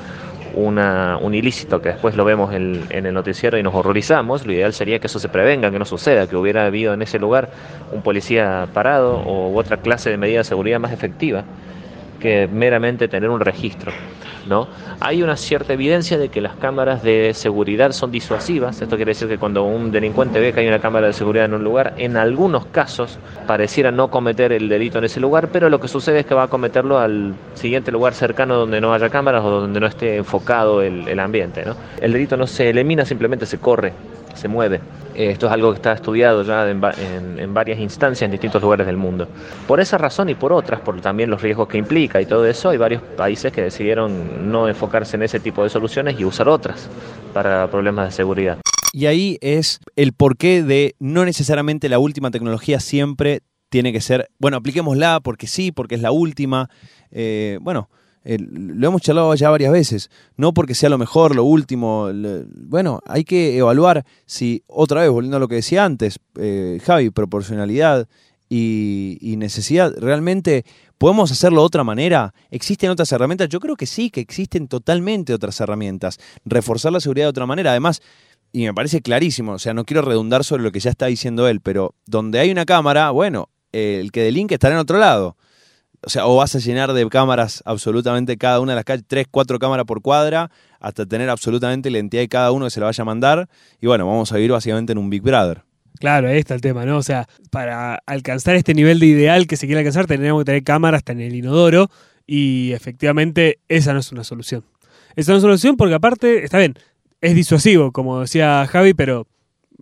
una, 0.55 1.17
un 1.21 1.33
ilícito 1.33 1.81
que 1.81 1.89
después 1.89 2.15
lo 2.15 2.25
vemos 2.25 2.53
en, 2.53 2.87
el 2.89 3.13
noticiero 3.13 3.57
y 3.57 3.63
nos 3.63 3.75
horrorizamos, 3.75 4.45
lo 4.45 4.53
ideal 4.53 4.73
sería 4.73 4.99
que 4.99 5.07
eso 5.07 5.19
se 5.19 5.29
prevenga, 5.29 5.69
que 5.69 5.79
no 5.79 5.85
suceda, 5.85 6.27
que 6.27 6.35
hubiera 6.35 6.65
habido 6.65 6.93
en 6.93 7.01
ese 7.01 7.19
lugar 7.19 7.49
un 7.91 8.01
policía 8.01 8.67
parado 8.73 9.17
o 9.17 9.55
otra 9.55 9.77
clase 9.77 10.09
de 10.09 10.17
medida 10.17 10.39
de 10.39 10.43
seguridad 10.45 10.79
más 10.79 10.91
efectiva 10.91 11.43
que 12.19 12.47
meramente 12.47 13.07
tener 13.07 13.29
un 13.29 13.39
registro. 13.39 13.91
¿No? 14.45 14.67
Hay 14.99 15.23
una 15.23 15.35
cierta 15.35 15.73
evidencia 15.73 16.17
de 16.17 16.29
que 16.29 16.41
las 16.41 16.55
cámaras 16.55 17.03
de 17.03 17.33
seguridad 17.33 17.91
son 17.91 18.11
disuasivas. 18.11 18.81
Esto 18.81 18.95
quiere 18.95 19.11
decir 19.11 19.27
que 19.27 19.37
cuando 19.37 19.63
un 19.63 19.91
delincuente 19.91 20.39
ve 20.39 20.53
que 20.53 20.61
hay 20.61 20.67
una 20.67 20.79
cámara 20.79 21.07
de 21.07 21.13
seguridad 21.13 21.45
en 21.45 21.53
un 21.53 21.63
lugar, 21.63 21.93
en 21.97 22.17
algunos 22.17 22.65
casos 22.67 23.19
pareciera 23.47 23.91
no 23.91 24.09
cometer 24.09 24.51
el 24.51 24.69
delito 24.69 24.99
en 24.99 25.05
ese 25.05 25.19
lugar, 25.19 25.49
pero 25.51 25.69
lo 25.69 25.79
que 25.79 25.87
sucede 25.87 26.19
es 26.19 26.25
que 26.25 26.35
va 26.35 26.43
a 26.43 26.47
cometerlo 26.47 26.99
al 26.99 27.33
siguiente 27.53 27.91
lugar 27.91 28.13
cercano 28.13 28.55
donde 28.55 28.81
no 28.81 28.93
haya 28.93 29.09
cámaras 29.09 29.43
o 29.43 29.49
donde 29.49 29.79
no 29.79 29.87
esté 29.87 30.17
enfocado 30.17 30.81
el, 30.81 31.07
el 31.07 31.19
ambiente. 31.19 31.63
¿no? 31.65 31.75
El 31.99 32.13
delito 32.13 32.37
no 32.37 32.47
se 32.47 32.69
elimina, 32.69 33.05
simplemente 33.05 33.45
se 33.45 33.57
corre 33.57 33.93
se 34.35 34.47
mueve. 34.47 34.81
Eh, 35.15 35.31
esto 35.31 35.47
es 35.47 35.51
algo 35.51 35.71
que 35.71 35.77
está 35.77 35.93
estudiado 35.93 36.43
ya 36.43 36.69
en, 36.69 37.53
varias 37.53 37.79
instancias 37.79 38.23
en 38.23 38.31
distintos 38.31 38.61
lugares 38.61 38.85
del 38.85 38.97
mundo. 38.97 39.27
Por 39.67 39.79
esa 39.79 39.97
razón 39.97 40.29
y 40.29 40.35
por 40.35 40.51
otras, 40.53 40.81
por 40.81 40.99
también 41.01 41.29
los 41.29 41.41
riesgos 41.41 41.67
que 41.67 41.77
implica 41.77 42.21
y 42.21 42.25
todo 42.25 42.45
eso, 42.45 42.69
hay 42.69 42.77
varios 42.77 43.01
países 43.01 43.51
que 43.51 43.61
decidieron 43.61 44.51
no 44.51 44.67
enfocarse 44.67 45.15
en 45.15 45.23
ese 45.23 45.39
tipo 45.39 45.63
de 45.63 45.69
soluciones 45.69 46.19
y 46.19 46.25
usar 46.25 46.49
otras 46.49 46.89
para 47.33 47.69
problemas 47.69 48.07
de 48.07 48.11
seguridad. 48.11 48.57
Y 48.93 49.07
ahí 49.07 49.37
es 49.41 49.79
el 49.95 50.13
porqué 50.13 50.63
de 50.63 50.95
no 50.99 51.25
necesariamente 51.25 51.89
la 51.89 51.99
última 51.99 52.31
tecnología 52.31 52.79
siempre 52.79 53.41
tiene 53.69 53.91
que 53.91 53.99
ser, 53.99 54.29
bueno, 54.39 54.57
apliquémosla 54.57 55.19
porque 55.21 55.47
sí, 55.47 55.71
porque 55.71 55.95
es 55.95 56.01
la 56.01 56.11
última. 56.11 56.69
Eh, 57.11 57.57
bueno, 57.61 57.89
lo 58.25 58.87
hemos 58.87 59.01
charlado 59.01 59.33
ya 59.35 59.49
varias 59.49 59.71
veces, 59.71 60.09
no 60.35 60.53
porque 60.53 60.73
sea 60.73 60.89
lo 60.89 60.97
mejor, 60.97 61.35
lo 61.35 61.43
último, 61.43 62.09
bueno, 62.55 62.99
hay 63.05 63.23
que 63.23 63.57
evaluar 63.57 64.03
si, 64.25 64.63
otra 64.67 65.01
vez, 65.01 65.11
volviendo 65.11 65.37
a 65.37 65.39
lo 65.39 65.47
que 65.47 65.55
decía 65.55 65.85
antes, 65.85 66.19
eh, 66.39 66.79
Javi, 66.83 67.11
proporcionalidad 67.11 68.07
y, 68.49 69.35
necesidad, 69.37 69.93
realmente 69.97 70.65
podemos 70.97 71.31
hacerlo 71.31 71.61
de 71.61 71.67
otra 71.67 71.83
manera, 71.83 72.33
existen 72.49 72.89
otras 72.89 73.11
herramientas, 73.11 73.49
yo 73.49 73.59
creo 73.59 73.75
que 73.75 73.85
sí, 73.85 74.09
que 74.09 74.21
existen 74.21 74.67
totalmente 74.67 75.33
otras 75.33 75.59
herramientas, 75.59 76.19
reforzar 76.45 76.91
la 76.91 76.99
seguridad 76.99 77.25
de 77.25 77.29
otra 77.29 77.45
manera, 77.45 77.71
además, 77.71 78.01
y 78.51 78.63
me 78.63 78.73
parece 78.73 79.01
clarísimo, 79.01 79.51
o 79.51 79.59
sea, 79.59 79.75
no 79.75 79.85
quiero 79.85 80.01
redundar 80.01 80.43
sobre 80.43 80.63
lo 80.63 80.71
que 80.71 80.79
ya 80.79 80.89
está 80.89 81.05
diciendo 81.07 81.47
él, 81.47 81.61
pero 81.61 81.93
donde 82.07 82.39
hay 82.39 82.49
una 82.49 82.65
cámara, 82.65 83.11
bueno, 83.11 83.49
el 83.71 84.11
que 84.11 84.21
delinque 84.21 84.55
estará 84.55 84.73
en 84.73 84.79
otro 84.79 84.97
lado 84.97 85.35
o 86.05 86.09
sea, 86.09 86.27
o 86.27 86.35
vas 86.35 86.55
a 86.55 86.59
llenar 86.59 86.93
de 86.93 87.07
cámaras 87.09 87.63
absolutamente 87.65 88.37
cada 88.37 88.59
una 88.59 88.73
de 88.73 88.75
las 88.75 88.85
calles, 88.85 89.05
tres, 89.07 89.25
cuatro 89.29 89.57
cámaras 89.57 89.85
por 89.85 90.01
cuadra, 90.01 90.51
hasta 90.79 91.05
tener 91.05 91.29
absolutamente 91.29 91.89
la 91.89 91.97
identidad 91.97 92.21
de 92.21 92.29
cada 92.29 92.51
uno 92.51 92.65
que 92.65 92.71
se 92.71 92.79
la 92.79 92.85
vaya 92.85 93.01
a 93.01 93.05
mandar. 93.05 93.49
Y 93.81 93.87
bueno, 93.87 94.05
vamos 94.05 94.31
a 94.31 94.35
vivir 94.35 94.51
básicamente 94.51 94.91
en 94.91 94.99
un 94.99 95.09
Big 95.09 95.21
Brother. 95.21 95.63
Claro, 95.99 96.27
ahí 96.27 96.37
está 96.37 96.53
el 96.53 96.61
tema, 96.61 96.85
¿no? 96.85 96.97
O 96.97 97.03
sea, 97.03 97.27
para 97.51 97.95
alcanzar 98.05 98.55
este 98.55 98.73
nivel 98.73 98.99
de 98.99 99.07
ideal 99.07 99.47
que 99.47 99.57
se 99.57 99.65
quiere 99.65 99.79
alcanzar, 99.79 100.05
tendríamos 100.05 100.41
que 100.41 100.45
tener 100.45 100.63
cámaras 100.63 100.99
hasta 100.99 101.13
en 101.13 101.21
el 101.21 101.33
inodoro 101.33 101.89
y 102.27 102.71
efectivamente 102.73 103.59
esa 103.67 103.93
no 103.93 103.99
es 103.99 104.11
una 104.11 104.23
solución. 104.23 104.63
Esa 105.15 105.31
no 105.31 105.37
es 105.37 105.43
una 105.43 105.53
solución 105.53 105.77
porque 105.77 105.95
aparte, 105.95 106.43
está 106.43 106.59
bien, 106.59 106.75
es 107.21 107.33
disuasivo, 107.33 107.91
como 107.91 108.21
decía 108.21 108.67
Javi, 108.69 108.93
pero 108.93 109.27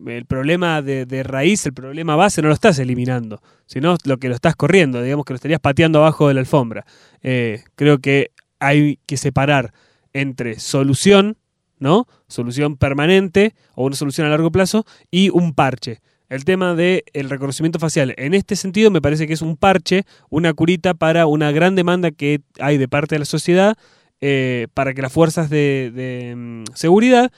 el 0.08 0.25
problema 0.25 0.82
de, 0.82 1.23
raíz, 1.23 1.65
el 1.65 1.73
problema 1.73 2.15
base, 2.15 2.41
no 2.41 2.47
lo 2.47 2.53
estás 2.53 2.79
eliminando, 2.79 3.41
sino 3.65 3.95
lo 4.06 4.17
que 4.17 4.29
lo 4.29 4.36
estás 4.36 4.56
corriendo, 4.56 5.01
digamos 5.01 5.25
que 5.25 5.34
lo 5.34 5.36
estarías 5.36 5.60
pateando 5.60 5.99
abajo 5.99 6.27
de 6.27 6.34
la 6.34 6.39
alfombra. 6.39 6.86
Eh, 7.21 7.63
creo 7.75 7.99
que 7.99 8.32
hay 8.60 8.99
que 9.06 9.17
separar 9.17 9.73
entre 10.13 10.60
solución, 10.60 11.38
¿no? 11.79 12.08
Solución 12.27 12.77
permanente 12.77 13.53
o 13.75 13.86
una 13.86 13.95
solución 13.95 14.27
a 14.27 14.29
largo 14.29 14.51
plazo 14.51 14.86
y 15.12 15.29
un 15.29 15.53
parche. 15.53 16.01
el 16.29 16.45
tema 16.45 16.73
del 16.73 17.03
el 17.13 17.29
reconocimiento 17.29 17.77
facial. 17.77 18.13
En 18.17 18.34
este 18.34 18.56
sentido 18.56 18.89
me 18.89 19.01
parece 19.01 19.27
que 19.27 19.34
es 19.34 19.41
un 19.41 19.58
parche, 19.58 20.03
una 20.29 20.53
curita 20.53 20.93
para 20.93 21.27
una 21.27 21.51
gran 21.51 21.75
demanda 21.75 22.12
que 22.12 22.41
hay 22.60 22.77
de 22.77 22.88
parte 22.88 23.15
de 23.15 23.19
la 23.19 23.25
sociedad 23.25 23.77
eh, 24.21 24.67
para 24.73 24.93
que 24.93 25.01
las 25.01 25.12
fuerzas 25.12 25.49
de, 25.49 25.91
de 25.93 26.34
mm, 26.36 26.63
seguridad 26.73 27.32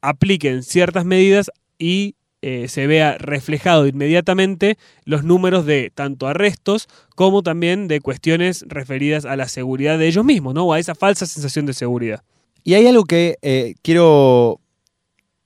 apliquen 0.00 0.62
ciertas 0.62 1.04
medidas 1.04 1.50
y 1.78 2.16
eh, 2.46 2.68
se 2.68 2.86
vea 2.86 3.16
reflejado 3.16 3.86
inmediatamente 3.86 4.76
los 5.06 5.24
números 5.24 5.64
de 5.64 5.90
tanto 5.94 6.26
arrestos 6.26 6.88
como 7.14 7.42
también 7.42 7.88
de 7.88 8.02
cuestiones 8.02 8.66
referidas 8.68 9.24
a 9.24 9.34
la 9.34 9.48
seguridad 9.48 9.98
de 9.98 10.08
ellos 10.08 10.26
mismos, 10.26 10.52
¿no? 10.52 10.64
O 10.64 10.74
a 10.74 10.78
esa 10.78 10.94
falsa 10.94 11.24
sensación 11.24 11.64
de 11.64 11.72
seguridad. 11.72 12.22
Y 12.62 12.74
hay 12.74 12.86
algo 12.86 13.04
que 13.04 13.38
eh, 13.40 13.76
quiero, 13.80 14.60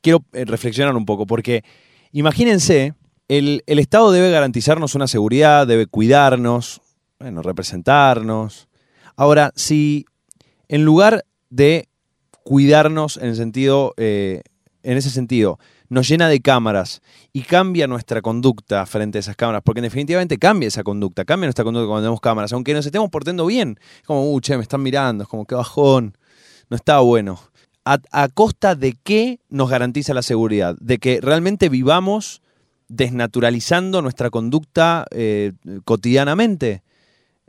quiero 0.00 0.24
eh, 0.32 0.44
reflexionar 0.44 0.96
un 0.96 1.06
poco, 1.06 1.24
porque 1.24 1.62
imagínense, 2.10 2.94
el, 3.28 3.62
el 3.66 3.78
Estado 3.78 4.10
debe 4.10 4.32
garantizarnos 4.32 4.96
una 4.96 5.06
seguridad, 5.06 5.68
debe 5.68 5.86
cuidarnos, 5.86 6.80
bueno, 7.20 7.42
representarnos. 7.42 8.68
Ahora, 9.14 9.52
si 9.54 10.04
en 10.66 10.84
lugar 10.84 11.24
de 11.48 11.88
cuidarnos 12.42 13.18
en 13.18 13.28
el 13.28 13.36
sentido, 13.36 13.94
en 13.96 14.42
ese 14.82 15.10
sentido, 15.10 15.60
nos 15.88 16.08
llena 16.08 16.28
de 16.28 16.40
cámaras 16.40 17.00
y 17.32 17.42
cambia 17.42 17.86
nuestra 17.86 18.20
conducta 18.22 18.84
frente 18.86 19.18
a 19.18 19.20
esas 19.20 19.36
cámaras, 19.36 19.62
porque 19.64 19.80
definitivamente 19.80 20.38
cambia 20.38 20.68
esa 20.68 20.82
conducta, 20.82 21.24
cambia 21.24 21.46
nuestra 21.46 21.64
conducta 21.64 21.86
cuando 21.86 22.02
tenemos 22.02 22.20
cámaras, 22.20 22.52
aunque 22.52 22.74
nos 22.74 22.86
estemos 22.86 23.10
portando 23.10 23.46
bien, 23.46 23.78
como, 24.06 24.32
uh, 24.32 24.40
che, 24.40 24.56
me 24.56 24.62
están 24.62 24.82
mirando, 24.82 25.24
es 25.24 25.28
como 25.28 25.46
que 25.46 25.54
bajón, 25.54 26.16
no 26.68 26.76
está 26.76 27.00
bueno. 27.00 27.40
A, 27.84 28.28
costa 28.28 28.74
de 28.74 28.94
qué 29.02 29.40
nos 29.48 29.70
garantiza 29.70 30.12
la 30.12 30.20
seguridad? 30.20 30.76
De 30.78 30.98
que 30.98 31.22
realmente 31.22 31.70
vivamos 31.70 32.42
desnaturalizando 32.88 34.02
nuestra 34.02 34.28
conducta 34.28 35.06
eh, 35.10 35.52
cotidianamente. 35.86 36.82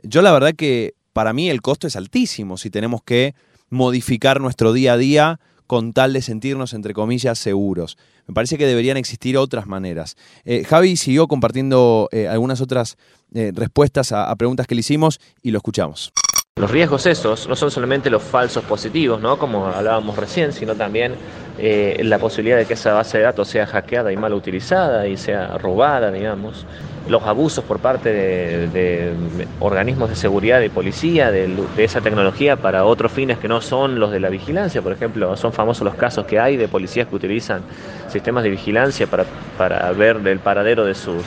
Yo 0.02 0.22
la 0.22 0.32
verdad 0.32 0.54
que 0.54 0.94
para 1.12 1.34
mí 1.34 1.50
el 1.50 1.60
costo 1.60 1.86
es 1.86 1.94
altísimo 1.94 2.56
si 2.56 2.70
tenemos 2.70 3.02
que 3.02 3.34
modificar 3.68 4.40
nuestro 4.40 4.72
día 4.72 4.94
a 4.94 4.96
día 4.96 5.40
con 5.70 5.92
tal 5.92 6.12
de 6.12 6.20
sentirnos, 6.20 6.74
entre 6.74 6.94
comillas, 6.94 7.38
seguros. 7.38 7.96
Me 8.26 8.34
parece 8.34 8.58
que 8.58 8.66
deberían 8.66 8.96
existir 8.96 9.38
otras 9.38 9.68
maneras. 9.68 10.16
Eh, 10.44 10.64
Javi 10.64 10.96
siguió 10.96 11.28
compartiendo 11.28 12.08
eh, 12.10 12.26
algunas 12.26 12.60
otras 12.60 12.96
eh, 13.34 13.52
respuestas 13.54 14.10
a, 14.10 14.34
preguntas 14.34 14.66
que 14.66 14.74
le 14.74 14.80
hicimos 14.80 15.20
y 15.44 15.52
lo 15.52 15.58
escuchamos. 15.58 16.12
Los 16.60 16.70
riesgos 16.70 17.06
esos 17.06 17.48
no 17.48 17.56
son 17.56 17.70
solamente 17.70 18.10
los 18.10 18.22
falsos 18.22 18.62
positivos, 18.64 19.18
¿no? 19.18 19.38
como 19.38 19.66
hablábamos 19.66 20.14
recién, 20.16 20.52
sino 20.52 20.74
también 20.74 21.14
la 21.58 22.18
posibilidad 22.18 22.58
de 22.58 22.66
que 22.66 22.74
esa 22.74 22.92
base 22.92 23.16
de 23.16 23.24
datos 23.24 23.48
sea 23.48 23.66
hackeada 23.66 24.12
y 24.12 24.16
mal 24.18 24.34
utilizada 24.34 25.06
y 25.06 25.16
sea 25.16 25.56
robada, 25.56 26.10
digamos 26.10 26.66
los 27.08 27.22
abusos 27.24 27.64
por 27.64 27.78
parte 27.80 28.12
de, 28.12 29.12
organismos 29.58 30.10
de 30.10 30.16
seguridad, 30.16 30.60
de 30.60 30.70
policía, 30.70 31.30
de, 31.30 31.50
esa 31.78 32.00
tecnología 32.00 32.56
para 32.56 32.84
otros 32.84 33.10
fines 33.10 33.38
que 33.38 33.48
no 33.48 33.60
son 33.60 33.98
los 33.98 34.12
de 34.12 34.20
la 34.20 34.28
vigilancia. 34.28 34.82
Por 34.82 34.92
ejemplo, 34.92 35.36
son 35.36 35.52
famosos 35.52 35.84
los 35.84 35.94
casos 35.94 36.26
que 36.26 36.38
hay 36.38 36.56
de 36.56 36.68
policías 36.68 37.08
que 37.08 37.16
utilizan 37.16 37.62
sistemas 38.08 38.44
de 38.44 38.50
vigilancia 38.50 39.06
para, 39.06 39.24
para 39.56 39.90
ver 39.92 40.20
el 40.24 40.38
paradero 40.38 40.84
de 40.84 40.94
sus 40.94 41.24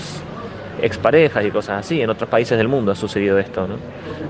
exparejas 0.83 1.45
y 1.45 1.49
cosas 1.49 1.85
así. 1.85 2.01
En 2.01 2.09
otros 2.09 2.29
países 2.29 2.57
del 2.57 2.67
mundo 2.67 2.91
ha 2.91 2.95
sucedido 2.95 3.39
esto. 3.39 3.67
¿no? 3.67 3.77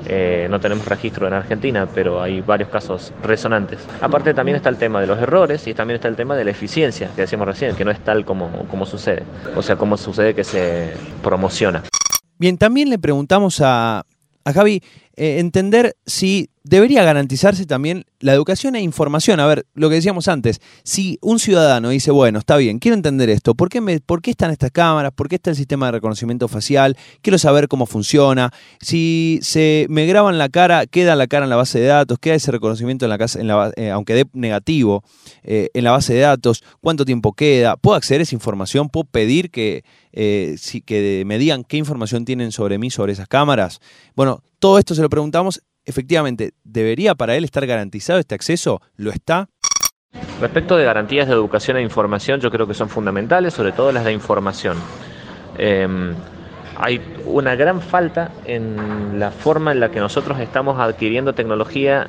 Eh, 0.05 0.47
no 0.49 0.59
tenemos 0.59 0.85
registro 0.85 1.27
en 1.27 1.33
Argentina, 1.33 1.87
pero 1.93 2.21
hay 2.21 2.41
varios 2.41 2.69
casos 2.69 3.11
resonantes. 3.23 3.79
Aparte 4.01 4.33
también 4.33 4.55
está 4.55 4.69
el 4.69 4.77
tema 4.77 5.01
de 5.01 5.07
los 5.07 5.19
errores 5.19 5.67
y 5.67 5.73
también 5.73 5.95
está 5.95 6.07
el 6.07 6.15
tema 6.15 6.35
de 6.35 6.45
la 6.45 6.51
eficiencia, 6.51 7.09
que 7.15 7.21
decíamos 7.21 7.47
recién, 7.47 7.75
que 7.75 7.83
no 7.83 7.91
es 7.91 7.99
tal 7.99 8.23
como, 8.23 8.67
como 8.69 8.85
sucede. 8.85 9.23
O 9.55 9.61
sea, 9.61 9.75
como 9.75 9.97
sucede 9.97 10.35
que 10.35 10.43
se 10.43 10.93
promociona. 11.23 11.83
Bien, 12.37 12.57
también 12.57 12.89
le 12.89 12.99
preguntamos 12.99 13.59
a, 13.61 14.03
a 14.45 14.53
Javi 14.53 14.81
eh, 15.15 15.39
entender 15.39 15.95
si 16.05 16.49
debería 16.63 17.03
garantizarse 17.03 17.65
también 17.65 18.05
la 18.19 18.33
educación 18.33 18.75
e 18.75 18.81
información. 18.81 19.39
A 19.39 19.45
ver, 19.45 19.65
lo 19.73 19.89
que 19.89 19.95
decíamos 19.95 20.27
antes, 20.27 20.61
si 20.83 21.17
un 21.21 21.39
ciudadano 21.39 21.89
dice, 21.89 22.11
bueno, 22.11 22.39
está 22.39 22.55
bien, 22.57 22.79
quiero 22.79 22.95
entender 22.95 23.29
esto, 23.29 23.53
¿por 23.53 23.69
qué, 23.69 23.81
me, 23.81 23.99
¿por 23.99 24.21
qué 24.21 24.31
están 24.31 24.51
estas 24.51 24.71
cámaras? 24.71 25.11
¿Por 25.11 25.27
qué 25.27 25.35
está 25.35 25.49
el 25.49 25.55
sistema 25.55 25.87
de 25.87 25.93
reconocimiento 25.93 26.47
facial? 26.47 26.97
Quiero 27.21 27.37
saber 27.37 27.67
cómo 27.67 27.85
funciona. 27.85 28.51
Si 28.79 29.39
se 29.41 29.85
me 29.89 30.05
graban 30.05 30.37
la 30.37 30.49
cara, 30.49 30.85
queda 30.85 31.15
la 31.15 31.27
cara 31.27 31.45
en 31.45 31.49
la 31.49 31.57
base 31.57 31.79
de 31.79 31.87
datos, 31.87 32.17
queda 32.19 32.35
ese 32.35 32.51
reconocimiento 32.51 33.05
en 33.05 33.09
la 33.09 33.17
casa, 33.17 33.39
en 33.39 33.47
la, 33.47 33.71
eh, 33.75 33.91
aunque 33.91 34.13
dé 34.13 34.25
negativo, 34.33 35.03
eh, 35.43 35.69
en 35.73 35.83
la 35.83 35.91
base 35.91 36.13
de 36.13 36.21
datos, 36.21 36.63
cuánto 36.79 37.03
tiempo 37.03 37.33
queda, 37.33 37.75
puedo 37.75 37.97
acceder 37.97 38.21
a 38.21 38.23
esa 38.23 38.35
información, 38.35 38.89
puedo 38.89 39.05
pedir 39.05 39.51
que, 39.51 39.83
si, 40.57 40.81
que 40.81 41.23
me 41.25 41.37
digan 41.37 41.63
qué 41.63 41.77
información 41.77 42.23
tienen 42.23 42.51
sobre 42.51 42.77
mí, 42.77 42.89
sobre 42.89 43.13
esas 43.13 43.27
cámaras. 43.27 43.79
Bueno, 44.15 44.43
todo 44.59 44.79
esto 44.79 44.95
se 44.95 45.01
lo 45.01 45.09
preguntamos. 45.09 45.61
Efectivamente, 45.85 46.53
¿debería 46.63 47.15
para 47.15 47.35
él 47.35 47.43
estar 47.43 47.65
garantizado 47.65 48.19
este 48.19 48.35
acceso? 48.35 48.81
¿Lo 48.95 49.11
está? 49.11 49.49
Respecto 50.39 50.77
de 50.77 50.85
garantías 50.85 51.27
de 51.27 51.33
educación 51.33 51.77
e 51.77 51.81
información, 51.81 52.39
yo 52.39 52.51
creo 52.51 52.67
que 52.67 52.73
son 52.73 52.89
fundamentales, 52.89 53.53
sobre 53.53 53.71
todo 53.71 53.91
las 53.91 54.05
de 54.05 54.13
información. 54.13 54.77
Em, 55.57 56.13
hay 56.77 57.01
una 57.25 57.55
gran 57.55 57.81
falta 57.81 58.31
en 58.45 59.19
la 59.19 59.31
forma 59.31 59.71
en 59.71 59.79
la 59.79 59.89
que 59.89 59.99
nosotros 59.99 60.39
estamos 60.39 60.79
adquiriendo 60.79 61.33
tecnología 61.33 62.07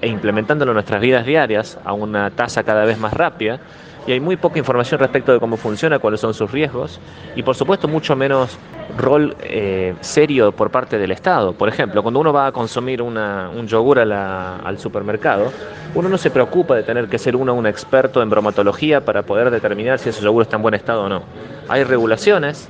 e 0.00 0.08
implementándolo 0.08 0.72
en 0.72 0.74
nuestras 0.74 1.00
vidas 1.00 1.26
diarias 1.26 1.78
a 1.84 1.92
una 1.92 2.30
tasa 2.30 2.64
cada 2.64 2.84
vez 2.84 2.98
más 2.98 3.12
rápida 3.12 3.60
y 4.06 4.12
hay 4.12 4.20
muy 4.20 4.36
poca 4.36 4.58
información 4.58 5.00
respecto 5.00 5.32
de 5.32 5.40
cómo 5.40 5.56
funciona, 5.56 5.98
cuáles 5.98 6.20
son 6.20 6.32
sus 6.32 6.50
riesgos 6.50 7.00
y 7.34 7.42
por 7.42 7.56
supuesto 7.56 7.88
mucho 7.88 8.14
menos 8.14 8.56
rol 8.96 9.36
eh, 9.40 9.94
serio 10.00 10.52
por 10.52 10.70
parte 10.70 10.98
del 10.98 11.10
Estado. 11.10 11.52
Por 11.52 11.68
ejemplo, 11.68 12.02
cuando 12.02 12.20
uno 12.20 12.32
va 12.32 12.46
a 12.46 12.52
consumir 12.52 13.02
un 13.02 13.66
yogur 13.66 13.98
al 13.98 14.78
supermercado, 14.78 15.52
uno 15.94 16.08
no 16.08 16.18
se 16.18 16.30
preocupa 16.30 16.74
de 16.76 16.82
tener 16.82 17.08
que 17.08 17.18
ser 17.18 17.36
uno 17.36 17.54
un 17.54 17.66
experto 17.66 18.22
en 18.22 18.30
bromatología 18.30 19.04
para 19.04 19.22
poder 19.22 19.50
determinar 19.50 19.98
si 19.98 20.10
ese 20.10 20.22
yogur 20.22 20.42
está 20.42 20.56
en 20.56 20.62
buen 20.62 20.74
estado 20.74 21.04
o 21.04 21.08
no. 21.08 21.22
Hay 21.68 21.84
regulaciones, 21.84 22.68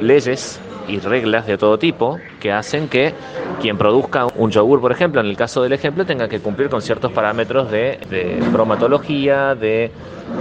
leyes 0.00 0.60
y 0.88 0.98
reglas 1.00 1.46
de 1.46 1.58
todo 1.58 1.78
tipo 1.78 2.18
que 2.40 2.52
hacen 2.52 2.88
que 2.88 3.12
quien 3.60 3.76
produzca 3.76 4.26
un 4.36 4.50
yogur, 4.50 4.80
por 4.80 4.92
ejemplo, 4.92 5.20
en 5.20 5.26
el 5.26 5.36
caso 5.36 5.62
del 5.62 5.72
ejemplo, 5.72 6.04
tenga 6.04 6.28
que 6.28 6.40
cumplir 6.40 6.68
con 6.68 6.82
ciertos 6.82 7.12
parámetros 7.12 7.70
de, 7.70 7.98
bromatología, 8.52 9.54
de 9.54 9.90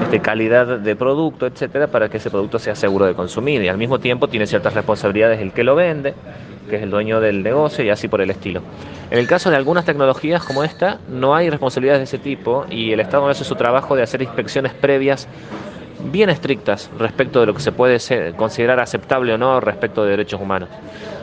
este, 0.01 0.19
calidad 0.19 0.79
de 0.79 0.95
producto, 0.95 1.47
etcétera, 1.47 1.87
para 1.87 2.09
que 2.09 2.17
ese 2.17 2.29
producto 2.29 2.59
sea 2.59 2.75
seguro 2.75 3.05
de 3.05 3.13
consumir. 3.13 3.61
Y 3.63 3.69
al 3.69 3.77
mismo 3.77 3.99
tiempo 3.99 4.27
tiene 4.27 4.45
ciertas 4.45 4.73
responsabilidades 4.73 5.39
el 5.39 5.53
que 5.53 5.63
lo 5.63 5.75
vende, 5.75 6.13
que 6.69 6.77
es 6.77 6.83
el 6.83 6.89
dueño 6.89 7.19
del 7.19 7.41
negocio 7.41 7.83
y 7.83 7.89
así 7.89 8.07
por 8.07 8.21
el 8.21 8.29
estilo. 8.29 8.61
En 9.09 9.19
el 9.19 9.27
caso 9.27 9.49
de 9.49 9.55
algunas 9.55 9.85
tecnologías 9.85 10.43
como 10.43 10.63
esta, 10.63 10.99
no 11.09 11.35
hay 11.35 11.49
responsabilidades 11.49 11.99
de 11.99 12.03
ese 12.03 12.17
tipo 12.17 12.65
y 12.69 12.91
el 12.91 12.99
Estado 12.99 13.23
no 13.23 13.29
hace 13.29 13.43
su 13.43 13.55
trabajo 13.55 13.95
de 13.95 14.03
hacer 14.03 14.21
inspecciones 14.21 14.73
previas 14.73 15.27
bien 16.11 16.29
estrictas 16.29 16.89
respecto 16.99 17.39
de 17.39 17.45
lo 17.47 17.53
que 17.53 17.61
se 17.61 17.71
puede 17.71 17.99
considerar 18.35 18.79
aceptable 18.79 19.33
o 19.33 19.37
no 19.37 19.59
respecto 19.59 20.03
de 20.03 20.11
derechos 20.11 20.41
humanos. 20.41 20.69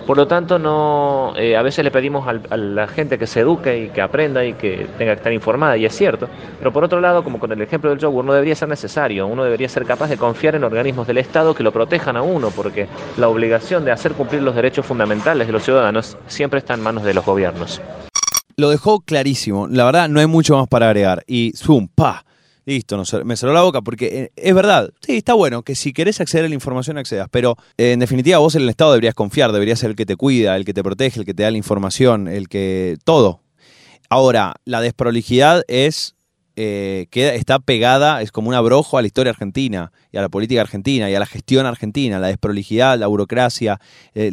Por 0.06 0.16
lo 0.16 0.26
tanto, 0.26 0.58
no, 0.58 1.32
eh, 1.36 1.56
a 1.56 1.62
veces 1.62 1.84
le 1.84 1.92
pedimos 1.92 2.26
a 2.26 2.56
la 2.56 2.88
gente 2.88 3.18
que 3.18 3.26
se 3.28 3.40
eduque 3.40 3.84
y 3.84 3.88
que 3.90 4.00
aprenda 4.00 4.44
y 4.44 4.54
que 4.54 4.88
tenga 4.98 5.12
que 5.12 5.18
estar 5.18 5.32
informada, 5.32 5.76
y 5.76 5.84
es 5.84 5.94
cierto. 5.94 6.28
Pero 6.58 6.72
por 6.72 6.82
otro 6.82 7.00
lado, 7.00 7.22
como 7.22 7.38
con 7.38 7.52
el 7.52 7.62
ejemplo 7.62 7.90
del 7.90 8.00
yogur, 8.00 8.24
no 8.24 8.32
debería 8.32 8.56
ser 8.56 8.68
necesario. 8.68 9.28
Uno 9.28 9.44
debería 9.44 9.68
ser 9.68 9.84
capaz 9.84 10.08
de 10.08 10.16
confiar 10.16 10.56
en 10.56 10.64
organismos 10.64 11.06
del 11.06 11.18
Estado 11.18 11.54
que 11.54 11.62
lo 11.62 11.70
protejan 11.70 12.16
a 12.16 12.22
uno, 12.22 12.50
porque 12.50 12.88
la 13.16 13.28
obligación 13.28 13.84
de 13.84 13.92
hacer 13.92 14.12
cumplir 14.14 14.42
los 14.42 14.56
derechos 14.56 14.84
fundamentales 14.84 15.46
de 15.46 15.52
los 15.52 15.62
ciudadanos 15.62 16.16
siempre 16.26 16.58
está 16.58 16.74
en 16.74 16.82
manos 16.82 17.04
de 17.04 17.14
los 17.14 17.24
gobiernos. 17.24 17.80
Lo 18.56 18.70
dejó 18.70 19.00
clarísimo. 19.00 19.68
La 19.68 19.84
verdad, 19.84 20.08
no 20.08 20.18
hay 20.18 20.26
mucho 20.26 20.56
más 20.56 20.66
para 20.66 20.86
agregar. 20.86 21.22
Y 21.28 21.52
zoom, 21.56 21.86
pa 21.88 22.24
Listo, 22.64 22.96
no, 22.96 23.04
me 23.24 23.36
cerró 23.36 23.52
la 23.52 23.62
boca 23.62 23.82
porque 23.82 24.06
eh, 24.06 24.32
es 24.36 24.54
verdad, 24.54 24.90
sí, 25.00 25.16
está 25.16 25.34
bueno 25.34 25.62
que 25.62 25.74
si 25.74 25.92
querés 25.92 26.20
acceder 26.20 26.46
a 26.46 26.48
la 26.48 26.54
información 26.54 26.96
accedas, 26.96 27.28
pero 27.30 27.56
eh, 27.76 27.92
en 27.92 27.98
definitiva 27.98 28.38
vos 28.38 28.54
en 28.54 28.62
el 28.62 28.68
Estado 28.68 28.92
deberías 28.92 29.14
confiar, 29.14 29.50
deberías 29.50 29.80
ser 29.80 29.90
el 29.90 29.96
que 29.96 30.06
te 30.06 30.14
cuida, 30.14 30.54
el 30.56 30.64
que 30.64 30.72
te 30.72 30.82
protege, 30.82 31.18
el 31.18 31.26
que 31.26 31.34
te 31.34 31.42
da 31.42 31.50
la 31.50 31.58
información, 31.58 32.28
el 32.28 32.48
que... 32.48 32.98
todo. 33.04 33.40
Ahora, 34.08 34.54
la 34.64 34.80
desprolijidad 34.80 35.62
es 35.68 36.14
eh, 36.54 37.06
que 37.10 37.34
está 37.34 37.58
pegada, 37.60 38.20
es 38.20 38.30
como 38.30 38.48
un 38.48 38.54
abrojo 38.54 38.98
a 38.98 39.00
la 39.00 39.06
historia 39.06 39.30
argentina 39.30 39.90
y 40.10 40.18
a 40.18 40.20
la 40.20 40.28
política 40.28 40.60
argentina 40.60 41.10
y 41.10 41.14
a 41.14 41.18
la 41.18 41.26
gestión 41.26 41.64
argentina, 41.64 42.18
la 42.18 42.26
desprolijidad, 42.26 42.98
la 42.98 43.06
burocracia. 43.06 43.80
Eh, 44.14 44.30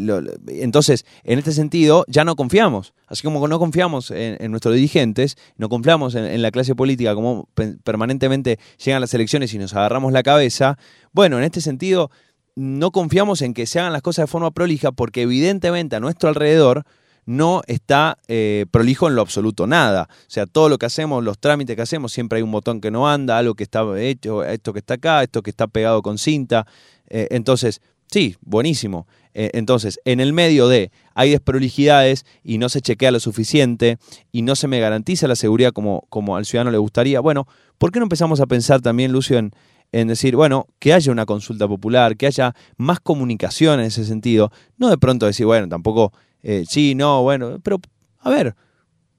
entonces, 0.47 1.05
en 1.23 1.39
este 1.39 1.53
sentido, 1.53 2.03
ya 2.07 2.25
no 2.25 2.35
confiamos. 2.35 2.93
Así 3.07 3.23
como 3.23 3.47
no 3.47 3.57
confiamos 3.57 4.11
en, 4.11 4.51
nuestros 4.51 4.75
dirigentes, 4.75 5.37
no 5.57 5.69
confiamos 5.69 6.13
en, 6.15 6.41
la 6.41 6.51
clase 6.51 6.75
política, 6.75 7.15
como 7.15 7.47
permanentemente 7.83 8.59
llegan 8.83 9.01
las 9.01 9.13
elecciones 9.13 9.53
y 9.53 9.57
nos 9.57 9.73
agarramos 9.73 10.11
la 10.11 10.21
cabeza. 10.21 10.77
Bueno, 11.13 11.37
en 11.37 11.45
este 11.45 11.61
sentido, 11.61 12.11
no 12.55 12.91
confiamos 12.91 13.41
en 13.41 13.53
que 13.53 13.65
se 13.65 13.79
hagan 13.79 13.93
las 13.93 14.01
cosas 14.01 14.23
de 14.23 14.27
forma 14.27 14.51
prolija 14.51 14.91
porque 14.91 15.21
evidentemente 15.21 15.95
a 15.95 15.99
nuestro 15.99 16.29
alrededor 16.29 16.83
no 17.29 17.61
está 17.67 18.17
eh, 18.27 18.65
prolijo 18.71 19.07
en 19.07 19.13
lo 19.13 19.21
absoluto 19.21 19.67
nada. 19.67 20.09
O 20.09 20.29
sea, 20.29 20.47
todo 20.47 20.67
lo 20.67 20.79
que 20.79 20.87
hacemos, 20.87 21.23
los 21.23 21.37
trámites 21.37 21.75
que 21.75 21.81
hacemos, 21.83 22.11
siempre 22.11 22.37
hay 22.37 22.43
un 22.43 22.51
botón 22.51 22.81
que 22.81 22.89
no 22.89 23.07
anda, 23.07 23.37
algo 23.37 23.53
que 23.53 23.61
está 23.61 23.83
hecho, 24.01 24.43
esto 24.43 24.73
que 24.73 24.79
está 24.79 24.95
acá, 24.95 25.21
esto 25.21 25.43
que 25.43 25.51
está 25.51 25.67
pegado 25.67 26.01
con 26.01 26.17
cinta. 26.17 26.65
Eh, 27.07 27.27
entonces, 27.29 27.81
sí, 28.11 28.35
buenísimo. 28.41 29.05
Eh, 29.35 29.51
entonces, 29.53 29.99
en 30.05 30.21
el 30.21 30.33
medio 30.33 30.67
de 30.67 30.91
hay 31.13 31.29
desprolijidades 31.29 32.25
y 32.43 32.57
no 32.57 32.67
se 32.67 32.81
chequea 32.81 33.11
lo 33.11 33.19
suficiente 33.19 33.99
y 34.31 34.41
no 34.41 34.55
se 34.55 34.67
me 34.67 34.79
garantiza 34.79 35.27
la 35.27 35.35
seguridad 35.35 35.71
como, 35.71 36.05
como 36.09 36.35
al 36.35 36.47
ciudadano 36.47 36.71
le 36.71 36.79
gustaría, 36.79 37.19
bueno, 37.19 37.47
¿por 37.77 37.91
qué 37.91 37.99
no 37.99 38.05
empezamos 38.05 38.39
a 38.41 38.47
pensar 38.47 38.81
también, 38.81 39.11
Lucio, 39.11 39.37
en, 39.37 39.51
en 39.91 40.07
decir, 40.07 40.35
bueno, 40.35 40.65
que 40.79 40.93
haya 40.93 41.11
una 41.11 41.27
consulta 41.27 41.67
popular, 41.67 42.17
que 42.17 42.25
haya 42.25 42.55
más 42.77 42.99
comunicación 42.99 43.79
en 43.81 43.85
ese 43.85 44.03
sentido? 44.03 44.51
No 44.77 44.89
de 44.89 44.97
pronto 44.97 45.27
decir, 45.27 45.45
bueno, 45.45 45.69
tampoco, 45.69 46.11
eh, 46.43 46.63
sí, 46.67 46.95
no, 46.95 47.23
bueno, 47.23 47.59
pero 47.61 47.79
a 48.19 48.29
ver, 48.29 48.55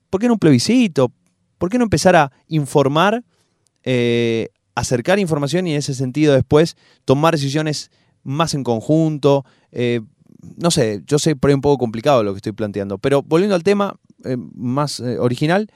¿por 0.09 0.21
qué 0.21 0.27
no 0.27 0.35
un 0.35 0.39
plebiscito? 0.39 1.13
¿Por 1.59 1.71
qué 1.71 1.79
no 1.79 1.85
empezar 1.85 2.17
a 2.17 2.33
informar, 2.49 3.25
eh, 3.83 4.49
acercar 4.75 5.19
información 5.19 5.67
y 5.67 5.73
en 5.73 5.79
ese 5.79 5.95
sentido 5.95 6.35
después 6.35 6.77
tomar 7.05 7.35
decisiones 7.35 7.91
más 8.23 8.55
en 8.55 8.65
conjunto? 8.65 9.45
Eh, 9.73 10.01
no 10.57 10.71
sé, 10.71 11.03
yo 11.07 11.19
sé 11.19 11.37
por 11.37 11.51
ahí 11.51 11.55
un 11.55 11.61
poco 11.61 11.79
complicado 11.79 12.23
lo 12.23 12.33
que 12.33 12.39
estoy 12.39 12.53
planteando, 12.53 12.99
pero 12.99 13.23
volviendo 13.23 13.55
al 13.55 13.63
tema 13.63 13.99
más 14.55 15.01
original, 15.01 15.69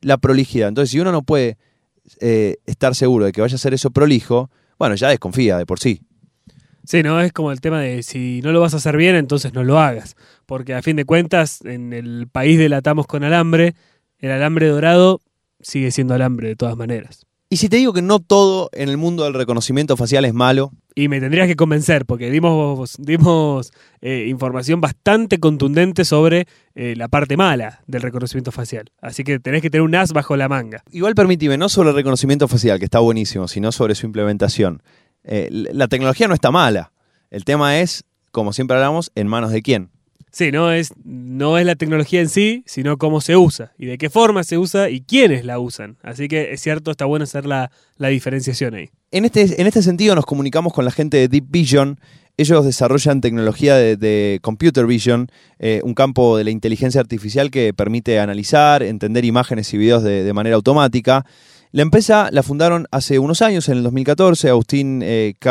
la 0.00 0.18
prolijidad. 0.18 0.68
Entonces, 0.68 0.90
si 0.90 1.00
uno 1.00 1.10
no 1.10 1.22
puede 1.22 1.56
estar 2.66 2.94
seguro 2.94 3.24
de 3.24 3.32
que 3.32 3.40
vaya 3.40 3.54
a 3.54 3.56
hacer 3.56 3.74
eso 3.74 3.90
prolijo, 3.90 4.50
bueno, 4.78 4.94
ya 4.94 5.08
desconfía 5.08 5.58
de 5.58 5.66
por 5.66 5.80
sí. 5.80 6.02
Sí, 6.86 7.02
no 7.02 7.20
es 7.20 7.32
como 7.32 7.50
el 7.50 7.60
tema 7.60 7.80
de 7.80 8.02
si 8.02 8.40
no 8.42 8.52
lo 8.52 8.60
vas 8.60 8.74
a 8.74 8.76
hacer 8.76 8.96
bien, 8.96 9.16
entonces 9.16 9.52
no 9.52 9.64
lo 9.64 9.80
hagas. 9.80 10.14
Porque 10.46 10.72
a 10.72 10.82
fin 10.82 10.96
de 10.96 11.04
cuentas, 11.04 11.60
en 11.64 11.92
el 11.92 12.28
país 12.30 12.58
delatamos 12.58 13.06
con 13.06 13.24
alambre, 13.24 13.74
el 14.20 14.30
alambre 14.30 14.68
dorado 14.68 15.20
sigue 15.60 15.90
siendo 15.90 16.14
alambre 16.14 16.48
de 16.48 16.56
todas 16.56 16.76
maneras. 16.76 17.26
Y 17.48 17.58
si 17.58 17.68
te 17.68 17.76
digo 17.76 17.92
que 17.92 18.02
no 18.02 18.18
todo 18.18 18.70
en 18.72 18.88
el 18.88 18.96
mundo 18.96 19.22
del 19.22 19.34
reconocimiento 19.34 19.96
facial 19.96 20.24
es 20.24 20.34
malo, 20.34 20.72
Y 20.96 21.08
me 21.08 21.20
tendrías 21.20 21.46
que 21.46 21.56
convencer, 21.56 22.06
porque 22.06 22.30
dimos, 22.30 22.96
dimos 22.98 23.72
eh, 24.00 24.26
información 24.28 24.80
bastante 24.80 25.38
contundente 25.38 26.04
sobre 26.04 26.46
eh, 26.74 26.94
la 26.96 27.08
parte 27.08 27.36
mala 27.36 27.82
del 27.86 28.02
reconocimiento 28.02 28.50
facial. 28.50 28.90
Así 29.00 29.22
que 29.22 29.38
tenés 29.38 29.62
que 29.62 29.70
tener 29.70 29.82
un 29.82 29.94
as 29.94 30.12
bajo 30.12 30.36
la 30.36 30.48
manga. 30.48 30.82
igual 30.90 31.14
permíteme, 31.14 31.56
no 31.58 31.68
sobre 31.68 31.90
el 31.90 31.96
reconocimiento 31.96 32.48
facial, 32.48 32.78
que 32.78 32.86
está 32.86 32.98
buenísimo, 32.98 33.46
sino 33.46 33.72
sobre 33.72 33.94
su 33.94 34.06
implementación. 34.06 34.82
Eh, 35.26 35.48
la 35.50 35.88
tecnología 35.88 36.28
no 36.28 36.34
está 36.34 36.50
mala. 36.50 36.92
El 37.30 37.44
tema 37.44 37.80
es, 37.80 38.04
como 38.30 38.52
siempre 38.52 38.76
hablamos, 38.76 39.10
en 39.14 39.26
manos 39.26 39.50
de 39.50 39.60
quién. 39.60 39.90
Sí, 40.30 40.52
no 40.52 40.70
es, 40.70 40.92
no 41.02 41.56
es 41.56 41.64
la 41.64 41.76
tecnología 41.76 42.20
en 42.20 42.28
sí, 42.28 42.62
sino 42.66 42.98
cómo 42.98 43.22
se 43.22 43.36
usa 43.36 43.72
y 43.78 43.86
de 43.86 43.96
qué 43.96 44.10
forma 44.10 44.44
se 44.44 44.58
usa 44.58 44.90
y 44.90 45.00
quiénes 45.00 45.46
la 45.46 45.58
usan. 45.58 45.96
Así 46.02 46.28
que 46.28 46.52
es 46.52 46.60
cierto, 46.60 46.90
está 46.90 47.06
bueno 47.06 47.24
hacer 47.24 47.46
la, 47.46 47.70
la 47.96 48.08
diferenciación 48.08 48.74
ahí. 48.74 48.90
En 49.10 49.24
este, 49.24 49.60
en 49.60 49.66
este 49.66 49.80
sentido 49.80 50.14
nos 50.14 50.26
comunicamos 50.26 50.74
con 50.74 50.84
la 50.84 50.90
gente 50.90 51.16
de 51.16 51.28
Deep 51.28 51.46
Vision. 51.48 51.98
Ellos 52.36 52.66
desarrollan 52.66 53.22
tecnología 53.22 53.76
de, 53.76 53.96
de 53.96 54.38
Computer 54.42 54.84
Vision, 54.84 55.30
eh, 55.58 55.80
un 55.84 55.94
campo 55.94 56.36
de 56.36 56.44
la 56.44 56.50
inteligencia 56.50 57.00
artificial 57.00 57.50
que 57.50 57.72
permite 57.72 58.20
analizar, 58.20 58.82
entender 58.82 59.24
imágenes 59.24 59.72
y 59.72 59.78
videos 59.78 60.02
de, 60.02 60.22
de 60.22 60.32
manera 60.34 60.56
automática. 60.56 61.24
La 61.76 61.82
empresa 61.82 62.30
la 62.32 62.42
fundaron 62.42 62.86
hace 62.90 63.18
unos 63.18 63.42
años, 63.42 63.68
en 63.68 63.76
el 63.76 63.82
2014, 63.82 64.48
Agustín 64.48 65.02
eh, 65.04 65.34
que 65.38 65.50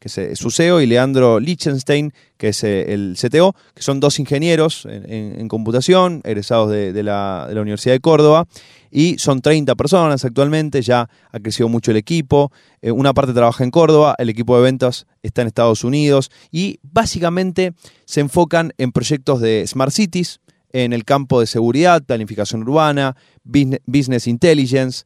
es 0.00 0.18
eh, 0.18 0.34
su 0.34 0.50
CEO, 0.50 0.80
y 0.80 0.86
Leandro 0.86 1.38
Lichtenstein, 1.38 2.12
que 2.36 2.48
es 2.48 2.64
eh, 2.64 2.92
el 2.92 3.16
CTO, 3.16 3.54
que 3.72 3.80
son 3.80 4.00
dos 4.00 4.18
ingenieros 4.18 4.88
en, 4.90 5.46
computación, 5.46 6.20
egresados 6.24 6.72
de, 6.72 7.00
la, 7.04 7.46
Universidad 7.48 7.94
de 7.94 8.00
Córdoba, 8.00 8.48
y 8.90 9.18
son 9.18 9.40
30 9.40 9.76
personas 9.76 10.24
actualmente, 10.24 10.82
ya 10.82 11.08
ha 11.30 11.38
crecido 11.38 11.68
mucho 11.68 11.92
el 11.92 11.96
equipo, 11.96 12.50
eh, 12.82 12.90
una 12.90 13.14
parte 13.14 13.32
trabaja 13.32 13.62
en 13.62 13.70
Córdoba, 13.70 14.16
el 14.18 14.28
equipo 14.28 14.56
de 14.56 14.64
ventas 14.64 15.06
está 15.22 15.42
en 15.42 15.46
Estados 15.46 15.84
Unidos, 15.84 16.28
y 16.50 16.80
básicamente 16.82 17.72
se 18.04 18.18
enfocan 18.18 18.72
en 18.78 18.90
proyectos 18.90 19.40
de 19.40 19.64
Smart 19.64 19.92
Cities, 19.92 20.40
en 20.72 20.92
el 20.92 21.04
campo 21.04 21.38
de 21.38 21.46
seguridad, 21.46 22.02
planificación 22.02 22.62
urbana, 22.62 23.14
business 23.44 24.26
intelligence, 24.26 25.04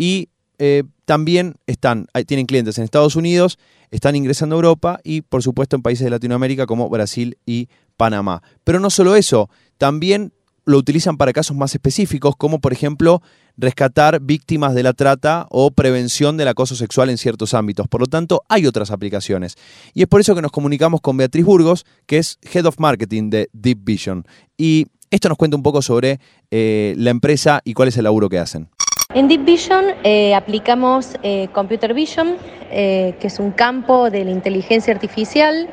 y 0.00 0.30
eh, 0.58 0.84
también 1.04 1.56
están, 1.66 2.06
tienen 2.26 2.46
clientes 2.46 2.78
en 2.78 2.84
Estados 2.84 3.16
Unidos, 3.16 3.58
están 3.90 4.16
ingresando 4.16 4.56
a 4.56 4.58
Europa 4.58 4.98
y 5.04 5.20
por 5.20 5.42
supuesto 5.42 5.76
en 5.76 5.82
países 5.82 6.04
de 6.04 6.10
Latinoamérica 6.10 6.64
como 6.64 6.88
Brasil 6.88 7.36
y 7.44 7.68
Panamá. 7.98 8.42
Pero 8.64 8.80
no 8.80 8.88
solo 8.88 9.14
eso, 9.14 9.50
también 9.76 10.32
lo 10.64 10.78
utilizan 10.78 11.18
para 11.18 11.34
casos 11.34 11.54
más 11.54 11.74
específicos 11.74 12.34
como 12.34 12.60
por 12.60 12.72
ejemplo 12.72 13.20
rescatar 13.58 14.20
víctimas 14.22 14.74
de 14.74 14.84
la 14.84 14.94
trata 14.94 15.46
o 15.50 15.70
prevención 15.70 16.38
del 16.38 16.48
acoso 16.48 16.74
sexual 16.76 17.10
en 17.10 17.18
ciertos 17.18 17.52
ámbitos. 17.52 17.86
Por 17.86 18.00
lo 18.00 18.06
tanto, 18.06 18.42
hay 18.48 18.66
otras 18.66 18.90
aplicaciones. 18.90 19.56
Y 19.92 20.00
es 20.00 20.08
por 20.08 20.22
eso 20.22 20.34
que 20.34 20.40
nos 20.40 20.50
comunicamos 20.50 21.02
con 21.02 21.18
Beatriz 21.18 21.44
Burgos, 21.44 21.84
que 22.06 22.16
es 22.16 22.38
Head 22.40 22.64
of 22.64 22.78
Marketing 22.78 23.28
de 23.28 23.50
Deep 23.52 23.80
Vision. 23.82 24.24
Y 24.56 24.86
esto 25.10 25.28
nos 25.28 25.36
cuenta 25.36 25.58
un 25.58 25.62
poco 25.62 25.82
sobre 25.82 26.20
eh, 26.50 26.94
la 26.96 27.10
empresa 27.10 27.60
y 27.64 27.74
cuál 27.74 27.88
es 27.88 27.98
el 27.98 28.04
laburo 28.04 28.30
que 28.30 28.38
hacen. 28.38 28.70
En 29.12 29.26
Deep 29.26 29.44
Vision 29.44 29.86
eh, 30.04 30.36
aplicamos 30.36 31.18
eh, 31.24 31.48
Computer 31.50 31.94
Vision, 31.94 32.36
eh, 32.70 33.14
que 33.18 33.26
es 33.26 33.40
un 33.40 33.50
campo 33.50 34.08
de 34.08 34.24
la 34.24 34.30
inteligencia 34.30 34.94
artificial 34.94 35.68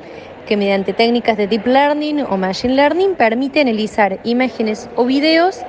que 0.47 0.57
mediante 0.57 0.91
técnicas 0.91 1.37
de 1.37 1.45
Deep 1.45 1.67
Learning 1.67 2.21
o 2.21 2.35
Machine 2.35 2.73
Learning 2.73 3.13
permite 3.13 3.61
analizar 3.61 4.19
imágenes 4.23 4.89
o 4.95 5.05
videos 5.05 5.59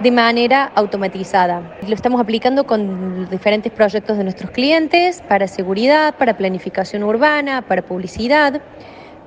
de 0.00 0.10
manera 0.10 0.72
automatizada. 0.74 1.76
Lo 1.86 1.94
estamos 1.94 2.18
aplicando 2.18 2.64
con 2.64 3.28
diferentes 3.28 3.72
proyectos 3.72 4.16
de 4.16 4.24
nuestros 4.24 4.50
clientes 4.50 5.22
para 5.28 5.48
seguridad, 5.48 6.14
para 6.14 6.38
planificación 6.38 7.02
urbana, 7.02 7.60
para 7.60 7.82
publicidad, 7.82 8.62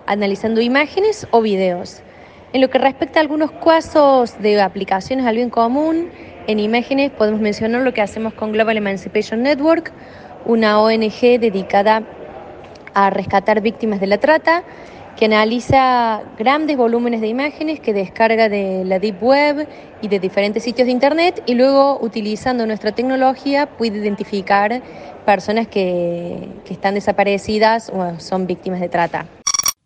analizando 0.07 0.59
imágenes 0.59 1.27
o 1.29 1.39
videos. 1.39 2.01
En 2.53 2.61
lo 2.61 2.69
que 2.71 2.79
respecta 2.79 3.19
a 3.19 3.21
algunos 3.21 3.51
casos 3.51 4.41
de 4.41 4.59
aplicaciones 4.59 5.27
al 5.27 5.35
bien 5.35 5.51
común, 5.51 6.09
en 6.47 6.59
imágenes 6.59 7.11
podemos 7.11 7.39
mencionar 7.41 7.81
lo 7.81 7.93
que 7.93 8.01
hacemos 8.01 8.33
con 8.33 8.51
Global 8.51 8.77
Emancipation 8.77 9.43
Network, 9.43 9.91
una 10.45 10.79
ONG 10.81 11.39
dedicada 11.39 12.03
a 12.93 13.09
rescatar 13.09 13.61
víctimas 13.61 13.99
de 13.99 14.07
la 14.07 14.17
trata, 14.17 14.63
que 15.17 15.25
analiza 15.25 16.21
grandes 16.39 16.77
volúmenes 16.77 17.21
de 17.21 17.27
imágenes 17.27 17.79
que 17.79 17.93
descarga 17.93 18.49
de 18.49 18.83
la 18.85 18.97
Deep 18.97 19.21
Web 19.21 19.67
y 20.01 20.07
de 20.07 20.19
diferentes 20.19 20.63
sitios 20.63 20.87
de 20.87 20.91
Internet 20.91 21.43
y 21.45 21.53
luego 21.53 21.99
utilizando 22.01 22.65
nuestra 22.65 22.91
tecnología 22.93 23.67
puede 23.67 23.97
identificar 23.99 24.81
personas 25.25 25.67
que, 25.67 26.49
que 26.65 26.73
están 26.73 26.95
desaparecidas 26.95 27.91
o 27.93 28.19
son 28.19 28.47
víctimas 28.47 28.79
de 28.79 28.89
trata. 28.89 29.27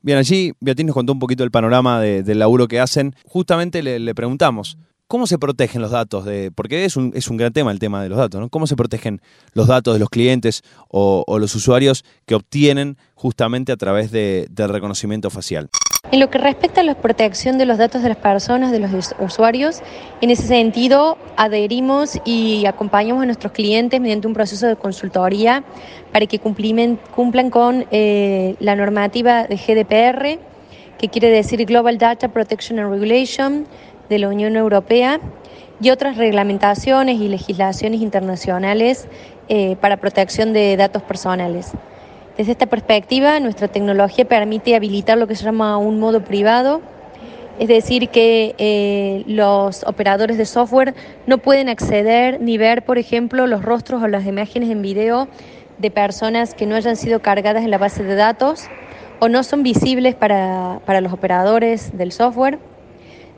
Bien, 0.02 0.18
allí 0.20 0.54
Beatriz 0.60 0.86
nos 0.86 0.94
contó 0.96 1.12
un 1.12 1.20
poquito 1.20 1.44
el 1.44 1.52
panorama 1.52 2.00
de- 2.00 2.22
del 2.24 2.39
laburo 2.39 2.68
que 2.68 2.80
hacen. 2.80 3.15
Justamente 3.26 3.82
le, 3.84 4.00
le 4.00 4.13
preguntamos, 4.15 4.78
¿cómo 5.08 5.28
se 5.28 5.38
protegen 5.38 5.82
los 5.82 5.91
datos? 5.91 6.26
De, 6.26 6.52
porque 6.52 6.86
es 6.86 6.96
un, 6.98 7.12
es 7.15 7.30
un 7.30 7.38
gran 7.38 7.54
tema 7.54 7.72
el 7.72 7.80
tema 7.80 8.02
de 8.02 8.10
los 8.10 8.18
datos, 8.18 8.39
¿no? 8.41 8.50
¿Cómo 8.50 8.68
se 8.68 8.76
protegen 8.76 9.22
los 9.54 9.68
datos 9.68 9.94
de 9.94 10.00
los 10.00 10.10
clientes 10.10 10.62
o, 10.89 11.24
los 11.39 11.54
usuarios 11.56 12.04
que 12.26 12.36
obtienen 12.36 12.98
justamente 13.15 13.72
a 13.72 13.78
través 13.78 14.12
de- 14.12 14.48
del 14.50 14.70
reconocimiento 14.70 15.30
facial? 15.30 15.70
En 16.12 16.20
lo 16.20 16.30
que 16.30 16.38
respecta 16.38 16.82
a 16.82 16.84
la 16.84 16.94
protección 16.96 17.58
de 17.58 17.65
los 17.65 17.80
datos 17.80 18.04
de 18.04 18.10
las 18.10 18.18
personas, 18.20 18.72
de 18.72 18.80
los 18.80 18.94
us- 18.94 19.15
usuarios, 19.20 19.82
en 20.22 20.30
ese 20.30 20.44
sentido 20.44 21.18
adherimos 21.36 22.20
y 22.26 22.65
acompañamos 22.68 23.24
a 23.24 23.26
nuestros 23.26 23.52
clientes 23.54 24.00
mediante 24.00 24.28
un 24.28 24.34
proceso 24.36 24.68
de 24.68 24.76
consultoría 24.76 25.63
para 26.12 26.28
que 26.28 26.38
cumplan 26.39 27.50
con 27.50 27.86
eh, 27.91 28.56
la 28.60 28.76
normativa 28.76 29.46
de 29.48 29.56
GDPR, 29.58 30.39
que 31.00 31.10
quiere 31.10 31.30
decir 31.30 31.65
Global 31.65 31.98
Data 31.98 32.28
Protection 32.30 32.80
and 32.80 32.89
Regulation 32.91 33.65
de 34.10 34.20
la 34.20 34.30
Unión 34.30 34.56
Europea, 34.56 35.20
y 35.82 35.89
otras 35.89 36.18
reglamentaciones 36.18 37.20
y 37.20 37.28
legislaciones 37.28 38.02
internacionales 38.02 39.08
eh, 39.50 39.76
para 39.82 39.98
protección 39.98 40.54
de 40.54 40.78
datos 40.78 41.02
personales. 41.04 41.72
Desde 42.38 42.52
esta 42.52 42.65
perspectiva, 42.65 43.39
nuestra 43.39 43.68
tecnología 43.68 44.26
permite 44.26 44.76
habilitar 44.76 45.18
lo 45.18 45.28
que 45.28 45.36
se 45.36 45.44
llama 45.44 45.78
un 45.78 46.00
modo 46.00 46.24
privado, 46.24 46.82
es 47.60 47.70
decir, 47.70 48.10
que 48.10 48.56
eh, 48.58 49.24
los 49.28 49.84
operadores 49.86 50.38
de 50.38 50.46
software 50.46 50.94
no 51.28 51.38
pueden 51.38 51.70
acceder 51.70 52.41
ni 52.41 52.58
ver, 52.58 52.84
por 52.84 52.98
ejemplo, 52.98 53.48
los 53.48 53.63
rostros 53.63 54.04
o 54.04 54.08
las 54.08 54.26
imágenes 54.26 54.70
en 54.70 54.82
video 54.82 55.30
de 55.78 55.91
personas 55.91 56.54
que 56.54 56.65
no 56.65 56.76
hayan 56.76 56.98
sido 56.98 57.22
cargadas 57.22 57.63
en 57.63 57.72
la 57.72 57.78
base 57.78 58.04
de 58.04 58.15
datos 58.15 58.65
o 59.20 59.30
no 59.30 59.44
son 59.44 59.63
visibles 59.63 60.15
para, 60.15 60.82
para 60.86 61.00
los 61.00 61.13
operadores 61.13 61.98
del 61.98 62.12
software. 62.12 62.60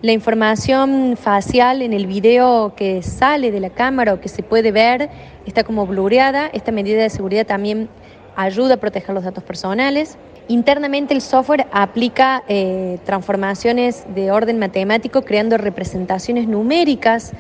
La 0.04 0.12
información 0.12 1.18
facial 1.18 1.82
en 1.82 1.92
el 1.92 2.06
video 2.06 2.76
que 2.76 3.02
sale 3.02 3.50
de 3.50 3.60
la 3.60 3.72
cámara 3.72 4.14
o 4.14 4.22
que 4.22 4.30
se 4.30 4.44
puede 4.44 4.72
ver 4.72 5.10
está 5.48 5.64
como 5.64 5.88
blureada. 5.88 6.52
Esta 6.54 6.72
medida 6.72 7.02
de 7.02 7.10
seguridad 7.10 7.48
también 7.48 7.90
ayuda 8.36 8.76
a 8.76 8.78
proteger 8.78 9.16
los 9.16 9.24
datos 9.24 9.44
personales. 9.44 10.20
Internamente 10.50 11.16
el 11.16 11.22
software 11.22 11.66
aplica 11.72 12.44
eh, 12.48 13.00
transformaciones 13.06 14.06
de 14.14 14.30
orden 14.30 14.60
matemático 14.60 15.24
creando 15.24 15.58
representaciones 15.58 16.48
numéricas 16.48 17.34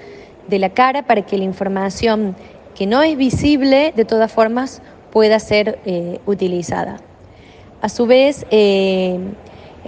de 0.47 0.57
la 0.57 0.71
cara 0.71 1.03
para 1.03 1.21
que 1.21 1.37
la 1.37 1.43
información 1.43 2.35
que 2.73 2.87
no 2.87 3.03
es 3.03 3.17
visible 3.17 3.93
de 3.95 4.03
todas 4.03 4.31
formas 4.31 4.81
pueda 5.11 5.37
ser 5.39 5.77
eh, 5.85 6.19
utilizada. 6.25 6.97
A 7.81 7.89
su 7.89 8.07
vez, 8.07 8.47
eh, 8.49 9.19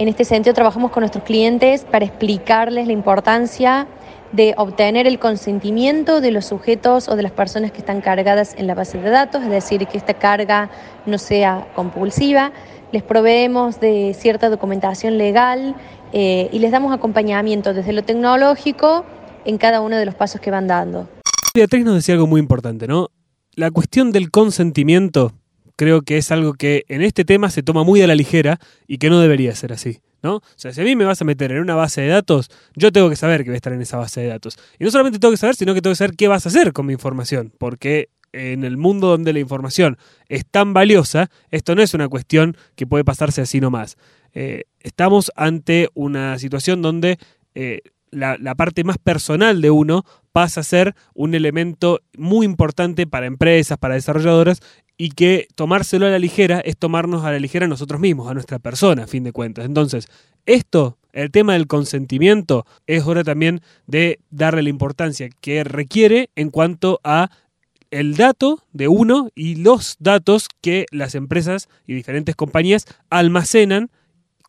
en 0.00 0.08
este 0.08 0.24
sentido 0.24 0.54
trabajamos 0.54 0.92
con 0.92 1.02
nuestros 1.02 1.24
clientes 1.24 1.84
para 1.84 2.06
explicarles 2.06 2.86
la 2.86 2.94
importancia 2.94 3.86
de 4.32 4.54
obtener 4.56 5.06
el 5.06 5.18
consentimiento 5.18 6.22
de 6.22 6.30
los 6.30 6.46
sujetos 6.46 7.06
o 7.10 7.16
de 7.16 7.22
las 7.22 7.32
personas 7.32 7.70
que 7.70 7.80
están 7.80 8.00
cargadas 8.00 8.54
en 8.56 8.66
la 8.66 8.74
base 8.74 8.96
de 8.96 9.10
datos, 9.10 9.42
es 9.42 9.50
decir, 9.50 9.86
que 9.86 9.98
esta 9.98 10.14
carga 10.14 10.70
no 11.04 11.18
sea 11.18 11.66
compulsiva. 11.74 12.50
Les 12.92 13.02
proveemos 13.02 13.78
de 13.78 14.16
cierta 14.18 14.48
documentación 14.48 15.18
legal 15.18 15.76
eh, 16.14 16.48
y 16.50 16.60
les 16.60 16.70
damos 16.70 16.94
acompañamiento 16.94 17.74
desde 17.74 17.92
lo 17.92 18.02
tecnológico 18.02 19.04
en 19.44 19.58
cada 19.58 19.82
uno 19.82 19.98
de 19.98 20.06
los 20.06 20.14
pasos 20.14 20.40
que 20.40 20.50
van 20.50 20.66
dando. 20.66 21.10
Beatriz 21.52 21.84
nos 21.84 21.96
decía 21.96 22.14
algo 22.14 22.26
muy 22.26 22.40
importante, 22.40 22.86
¿no? 22.86 23.08
La 23.54 23.70
cuestión 23.70 24.12
del 24.12 24.30
consentimiento 24.30 25.32
creo 25.80 26.02
que 26.02 26.18
es 26.18 26.30
algo 26.30 26.52
que 26.52 26.84
en 26.88 27.00
este 27.00 27.24
tema 27.24 27.48
se 27.48 27.62
toma 27.62 27.84
muy 27.84 28.02
a 28.02 28.06
la 28.06 28.14
ligera 28.14 28.60
y 28.86 28.98
que 28.98 29.08
no 29.08 29.18
debería 29.18 29.54
ser 29.54 29.72
así. 29.72 30.00
¿no? 30.22 30.34
O 30.34 30.42
sea, 30.56 30.74
si 30.74 30.82
a 30.82 30.84
mí 30.84 30.94
me 30.94 31.06
vas 31.06 31.22
a 31.22 31.24
meter 31.24 31.52
en 31.52 31.60
una 31.60 31.74
base 31.74 32.02
de 32.02 32.08
datos, 32.08 32.50
yo 32.76 32.92
tengo 32.92 33.08
que 33.08 33.16
saber 33.16 33.44
que 33.44 33.48
voy 33.48 33.54
a 33.54 33.56
estar 33.56 33.72
en 33.72 33.80
esa 33.80 33.96
base 33.96 34.20
de 34.20 34.26
datos. 34.26 34.58
Y 34.78 34.84
no 34.84 34.90
solamente 34.90 35.18
tengo 35.18 35.32
que 35.32 35.38
saber, 35.38 35.56
sino 35.56 35.72
que 35.72 35.80
tengo 35.80 35.92
que 35.92 35.96
saber 35.96 36.16
qué 36.16 36.28
vas 36.28 36.44
a 36.44 36.50
hacer 36.50 36.74
con 36.74 36.84
mi 36.84 36.92
información, 36.92 37.50
porque 37.56 38.10
en 38.34 38.64
el 38.64 38.76
mundo 38.76 39.06
donde 39.06 39.32
la 39.32 39.38
información 39.38 39.96
es 40.28 40.44
tan 40.44 40.74
valiosa, 40.74 41.30
esto 41.50 41.74
no 41.74 41.80
es 41.80 41.94
una 41.94 42.10
cuestión 42.10 42.58
que 42.76 42.86
puede 42.86 43.02
pasarse 43.02 43.40
así 43.40 43.58
nomás. 43.58 43.96
Eh, 44.34 44.64
estamos 44.80 45.32
ante 45.34 45.88
una 45.94 46.38
situación 46.38 46.82
donde 46.82 47.18
eh, 47.54 47.80
la, 48.10 48.54
parte 48.54 48.84
más 48.84 48.98
personal 48.98 49.60
de 49.60 49.70
uno 49.70 50.04
pasa 50.32 50.60
a 50.60 50.64
ser 50.64 50.94
un 51.14 51.34
elemento 51.34 52.00
muy 52.16 52.46
importante 52.46 53.06
para 53.06 53.26
empresas, 53.26 53.78
para 53.78 53.94
desarrolladoras, 53.94 54.60
y 54.96 55.10
que 55.10 55.48
tomárselo 55.54 56.06
a 56.06 56.10
la 56.10 56.18
ligera 56.18 56.60
es 56.60 56.76
tomarnos 56.76 57.24
a 57.24 57.32
la 57.32 57.38
ligera 57.38 57.66
a 57.66 57.68
nosotros 57.68 58.00
mismos, 58.00 58.30
a 58.30 58.34
nuestra 58.34 58.58
persona, 58.58 59.04
a 59.04 59.06
fin 59.06 59.24
de 59.24 59.32
cuentas. 59.32 59.64
Entonces, 59.64 60.08
esto, 60.44 60.98
el 61.12 61.30
tema 61.30 61.54
del 61.54 61.66
consentimiento, 61.66 62.66
es 62.86 63.06
hora 63.06 63.24
también 63.24 63.62
de 63.86 64.20
darle 64.30 64.62
la 64.62 64.68
importancia 64.68 65.30
que 65.40 65.64
requiere 65.64 66.30
en 66.36 66.50
cuanto 66.50 67.00
a 67.02 67.30
el 67.90 68.16
dato 68.16 68.62
de 68.72 68.88
uno 68.88 69.30
y 69.34 69.56
los 69.56 69.96
datos 69.98 70.48
que 70.60 70.86
las 70.90 71.14
empresas 71.14 71.68
y 71.86 71.94
diferentes 71.94 72.36
compañías 72.36 72.86
almacenan 73.08 73.90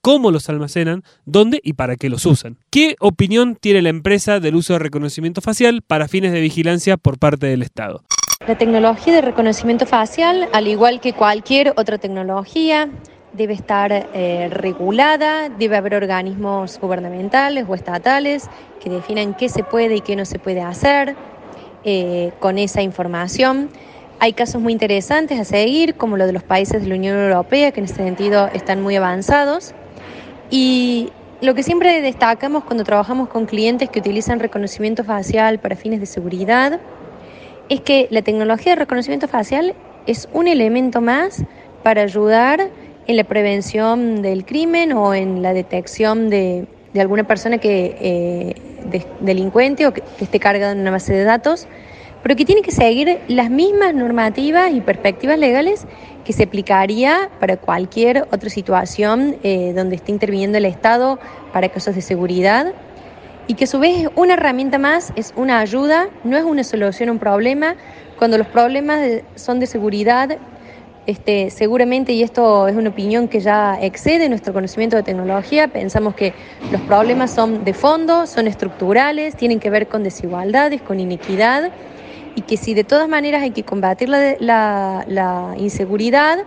cómo 0.02 0.32
los 0.32 0.50
almacenan, 0.50 1.04
dónde 1.26 1.62
y 1.64 1.74
para 1.74 1.96
qué 1.96 2.10
los 2.10 2.26
usan. 2.26 2.58
¿Qué 2.70 2.96
opinión 3.00 3.56
tiene 3.56 3.82
la 3.82 3.90
empresa 3.90 4.40
del 4.40 4.56
uso 4.56 4.74
de 4.74 4.80
reconocimiento 4.80 5.42
facial 5.42 5.82
para 5.86 6.08
fines 6.08 6.34
de 6.34 6.42
vigilancia 6.42 6.98
por 6.98 7.18
parte 7.18 7.48
del 7.48 7.62
Estado? 7.62 8.04
La 8.48 8.58
tecnología 8.58 9.14
de 9.14 9.22
reconocimiento 9.22 9.86
facial, 9.86 10.50
al 10.52 10.68
igual 10.68 11.00
que 11.00 11.14
cualquier 11.14 11.74
otra 11.78 12.00
tecnología, 12.00 12.90
debe 13.34 13.54
estar 13.54 13.92
eh, 13.92 14.50
regulada, 14.52 15.50
debe 15.50 15.78
haber 15.78 15.96
organismos 15.96 16.80
gubernamentales 16.80 17.66
o 17.68 17.76
estatales 17.76 18.50
que 18.84 18.90
definan 18.90 19.36
qué 19.36 19.48
se 19.48 19.64
puede 19.64 19.98
y 19.98 20.02
qué 20.02 20.16
no 20.16 20.26
se 20.26 20.40
puede 20.40 20.62
hacer 20.62 21.16
eh, 21.84 22.32
con 22.40 22.58
esa 22.58 22.82
información. 22.82 23.70
Hay 24.20 24.34
casos 24.34 24.62
muy 24.62 24.74
interesantes 24.74 25.40
a 25.40 25.46
seguir, 25.46 25.96
como 25.96 26.18
lo 26.18 26.28
de 26.28 26.34
los 26.34 26.44
países 26.44 26.82
de 26.82 26.88
la 26.90 26.96
Unión 26.96 27.18
Europea, 27.18 27.72
que 27.72 27.80
en 27.80 27.86
ese 27.86 27.96
sentido 27.96 28.50
están 28.54 28.82
muy 28.82 28.96
avanzados. 28.96 29.74
Y 30.52 31.10
lo 31.42 31.56
que 31.56 31.64
siempre 31.64 32.02
destacamos 32.02 32.66
cuando 32.66 32.84
trabajamos 32.84 33.30
con 33.30 33.46
clientes 33.46 33.90
que 33.90 34.00
utilizan 34.00 34.40
reconocimiento 34.40 35.04
facial 35.04 35.60
para 35.60 35.76
fines 35.76 36.00
de 36.02 36.06
seguridad, 36.06 36.80
es 37.70 37.80
que 37.80 38.08
la 38.12 38.22
tecnología 38.22 38.74
de 38.74 38.80
reconocimiento 38.80 39.30
facial 39.30 39.74
es 40.06 40.28
un 40.34 40.48
elemento 40.48 41.00
más 41.00 41.44
para 41.84 42.02
ayudar 42.02 42.70
en 43.08 43.16
la 43.16 43.24
prevención 43.24 44.22
del 44.22 44.46
crimen 44.46 44.94
o 44.94 45.14
en 45.14 45.42
la 45.42 45.54
detección 45.54 46.30
de, 46.30 46.68
alguna 47.00 47.24
persona 47.24 47.58
que 47.58 47.96
eh, 48.00 48.56
delincuente 49.22 49.88
o 49.88 49.94
que, 49.94 50.04
esté 50.20 50.40
cargada 50.40 50.74
en 50.74 50.82
una 50.82 50.92
base 50.92 51.14
de 51.14 51.24
datos, 51.24 51.66
pero 52.24 52.36
que 52.36 52.46
tiene 52.46 52.62
que 52.62 52.72
seguir 52.72 53.20
las 53.28 53.50
mismas 53.50 53.94
normativas 53.94 54.72
y 54.72 54.82
perspectivas 54.82 55.38
legales 55.40 55.86
que 56.24 56.34
se 56.34 56.44
aplicaría 56.44 57.30
para 57.40 57.58
cualquier 57.58 58.28
otra 58.32 58.50
situación 58.50 59.38
eh, 59.44 59.74
donde 59.76 59.96
esté 59.96 60.12
interviniendo 60.12 60.58
el 60.58 60.66
Estado 60.66 61.20
para 61.52 61.70
casos 61.70 61.96
de 61.96 62.02
seguridad 62.02 62.74
y 63.48 63.56
que 63.56 63.66
a 63.66 63.68
su 63.68 63.80
vez 63.80 64.04
es 64.04 64.10
una 64.16 64.36
herramienta 64.36 64.78
más, 64.78 65.12
es 65.16 65.34
una 65.36 65.60
ayuda, 65.60 66.10
no 66.24 66.38
es 66.38 66.44
una 66.44 66.64
solución 66.64 67.10
a 67.10 67.12
un 67.12 67.20
problema. 67.20 67.76
Cuando 68.18 68.38
los 68.38 68.48
problemas 68.48 69.02
son 69.36 69.60
de 69.60 69.66
seguridad, 69.66 70.38
este, 71.08 71.50
seguramente, 71.50 72.14
y 72.14 72.22
esto 72.22 72.68
es 72.68 72.76
una 72.76 72.92
opinión 72.92 73.28
que 73.28 73.40
ya 73.40 73.80
excede 73.82 74.30
nuestro 74.30 74.54
conocimiento 74.54 74.96
de 74.96 75.04
tecnología, 75.04 75.68
pensamos 75.68 76.14
que 76.14 76.34
los 76.72 76.80
problemas 76.82 77.32
son 77.32 77.64
de 77.66 77.74
fondo, 77.74 78.28
son 78.28 78.48
estructurales, 78.48 79.36
tienen 79.36 79.60
que 79.60 79.72
ver 79.72 79.88
con 79.88 80.04
desigualdades, 80.04 80.82
con 80.82 81.00
inequidad, 81.00 81.72
y 82.36 82.42
que 82.42 82.58
si 82.58 82.74
de 82.74 82.84
todas 82.84 83.08
maneras 83.10 83.44
hay 83.44 83.52
que 83.52 83.64
combatir 83.64 84.10
la, 84.10 84.36
la 84.40 85.56
inseguridad, 85.58 86.40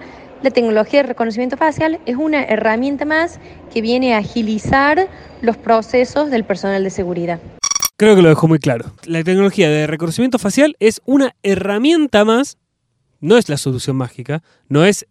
la 0.43 0.51
tecnología 0.51 1.03
de 1.03 1.09
reconocimiento 1.09 1.57
facial 1.57 2.01
es 2.07 2.17
una 2.17 2.45
herramienta 2.45 3.05
más 3.05 3.41
que 3.73 3.81
viene 3.81 4.15
a 4.15 4.19
agilizar 4.19 5.09
los 5.41 5.57
procesos 5.57 6.31
del 6.31 6.45
personal 6.45 6.85
de 6.85 6.91
seguridad. 6.91 7.41
Creo 7.97 8.17
que 8.17 8.23
lo 8.23 8.29
dejó 8.29 8.49
muy 8.49 8.59
claro. 8.59 8.93
La 9.07 9.23
tecnología 9.23 9.71
de 9.71 9.87
reconocimiento 9.87 10.39
facial 10.39 10.77
es 10.81 11.01
una 11.05 11.35
herramienta 11.43 12.25
más, 12.25 12.59
no 13.21 13.39
es 13.39 13.49
la 13.49 13.57
solución 13.57 13.97
mágica, 13.97 14.43
no 14.69 14.85
es 14.85 15.07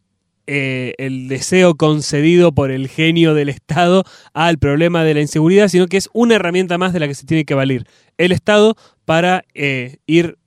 eh, 0.45 0.93
el 0.97 1.29
deseo 1.29 1.75
concedido 1.75 2.51
por 2.51 2.69
el 2.69 2.89
genio 2.89 3.33
del 3.33 3.47
Estado 3.47 4.03
al 4.33 4.57
problema 4.57 5.05
de 5.05 5.13
la 5.13 5.21
inseguridad, 5.21 5.69
sino 5.69 5.87
que 5.87 5.95
es 5.95 6.09
una 6.13 6.35
herramienta 6.35 6.77
más 6.77 6.91
de 6.91 6.99
la 6.99 7.07
que 7.07 7.15
se 7.15 7.25
tiene 7.25 7.45
que 7.45 7.53
valer 7.53 7.85
el 8.17 8.33
Estado 8.33 8.75
para 9.05 9.45
eh, 9.53 9.97
ir 10.05 10.37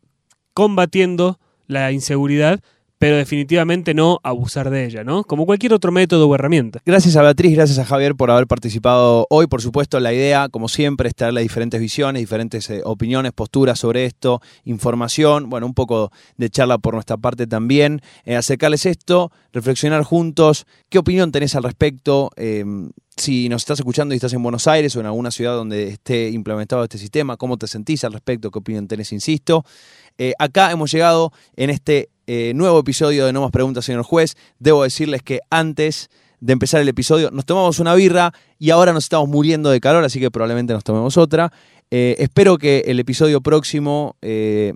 combatiendo 0.56 1.38
la 1.66 1.92
inseguridad 1.92 2.60
pero 2.98 3.16
definitivamente 3.16 3.94
no 3.94 4.20
abusar 4.22 4.70
de 4.70 4.86
ella, 4.86 5.04
¿no? 5.04 5.24
Como 5.24 5.44
cualquier 5.44 5.74
otro 5.74 5.92
método 5.92 6.28
o 6.28 6.34
herramienta. 6.34 6.80
Gracias 6.84 7.16
a 7.16 7.22
Beatriz, 7.22 7.54
gracias 7.54 7.78
a 7.78 7.84
Javier 7.84 8.14
por 8.14 8.30
haber 8.30 8.46
participado 8.46 9.26
hoy. 9.28 9.46
Por 9.46 9.60
supuesto, 9.60 10.00
la 10.00 10.12
idea, 10.12 10.48
como 10.48 10.68
siempre, 10.68 11.08
es 11.08 11.14
traerle 11.14 11.42
diferentes 11.42 11.80
visiones, 11.80 12.22
diferentes 12.22 12.70
eh, 12.70 12.80
opiniones, 12.84 13.32
posturas 13.32 13.78
sobre 13.78 14.06
esto, 14.06 14.40
información, 14.64 15.50
bueno, 15.50 15.66
un 15.66 15.74
poco 15.74 16.10
de 16.36 16.48
charla 16.48 16.78
por 16.78 16.94
nuestra 16.94 17.16
parte 17.18 17.46
también. 17.46 18.00
Eh, 18.24 18.36
acercarles 18.36 18.86
esto, 18.86 19.30
reflexionar 19.52 20.02
juntos. 20.02 20.66
¿Qué 20.88 20.98
opinión 20.98 21.32
tenés 21.32 21.54
al 21.54 21.64
respecto? 21.64 22.30
Em, 22.36 22.90
si 23.16 23.48
nos 23.48 23.62
estás 23.62 23.78
escuchando 23.78 24.14
y 24.14 24.16
estás 24.16 24.32
en 24.32 24.42
Buenos 24.42 24.66
Aires 24.66 24.94
o 24.96 25.00
en 25.00 25.06
alguna 25.06 25.30
ciudad 25.30 25.54
donde 25.54 25.88
esté 25.88 26.30
implementado 26.30 26.82
este 26.84 26.98
sistema, 26.98 27.36
¿cómo 27.36 27.56
te 27.56 27.66
sentís 27.66 28.04
al 28.04 28.12
respecto? 28.12 28.50
¿Qué 28.50 28.58
opinión 28.58 28.88
tenés? 28.88 29.12
Insisto. 29.12 29.64
Eh, 30.18 30.32
acá 30.38 30.70
hemos 30.70 30.90
llegado 30.92 31.32
en 31.56 31.70
este 31.70 32.10
eh, 32.26 32.52
nuevo 32.54 32.78
episodio 32.78 33.26
de 33.26 33.32
No 33.32 33.42
Más 33.42 33.50
Preguntas, 33.50 33.84
señor 33.84 34.02
juez. 34.02 34.36
Debo 34.58 34.82
decirles 34.82 35.22
que 35.22 35.40
antes 35.50 36.10
de 36.40 36.52
empezar 36.52 36.80
el 36.80 36.88
episodio 36.88 37.30
nos 37.30 37.46
tomamos 37.46 37.78
una 37.78 37.94
birra 37.94 38.32
y 38.58 38.70
ahora 38.70 38.92
nos 38.92 39.04
estamos 39.04 39.28
muriendo 39.28 39.70
de 39.70 39.80
calor, 39.80 40.04
así 40.04 40.20
que 40.20 40.30
probablemente 40.30 40.72
nos 40.72 40.84
tomemos 40.84 41.16
otra. 41.16 41.52
Eh, 41.90 42.16
espero 42.18 42.58
que 42.58 42.84
el 42.86 42.98
episodio 43.00 43.40
próximo 43.40 44.16
eh, 44.22 44.74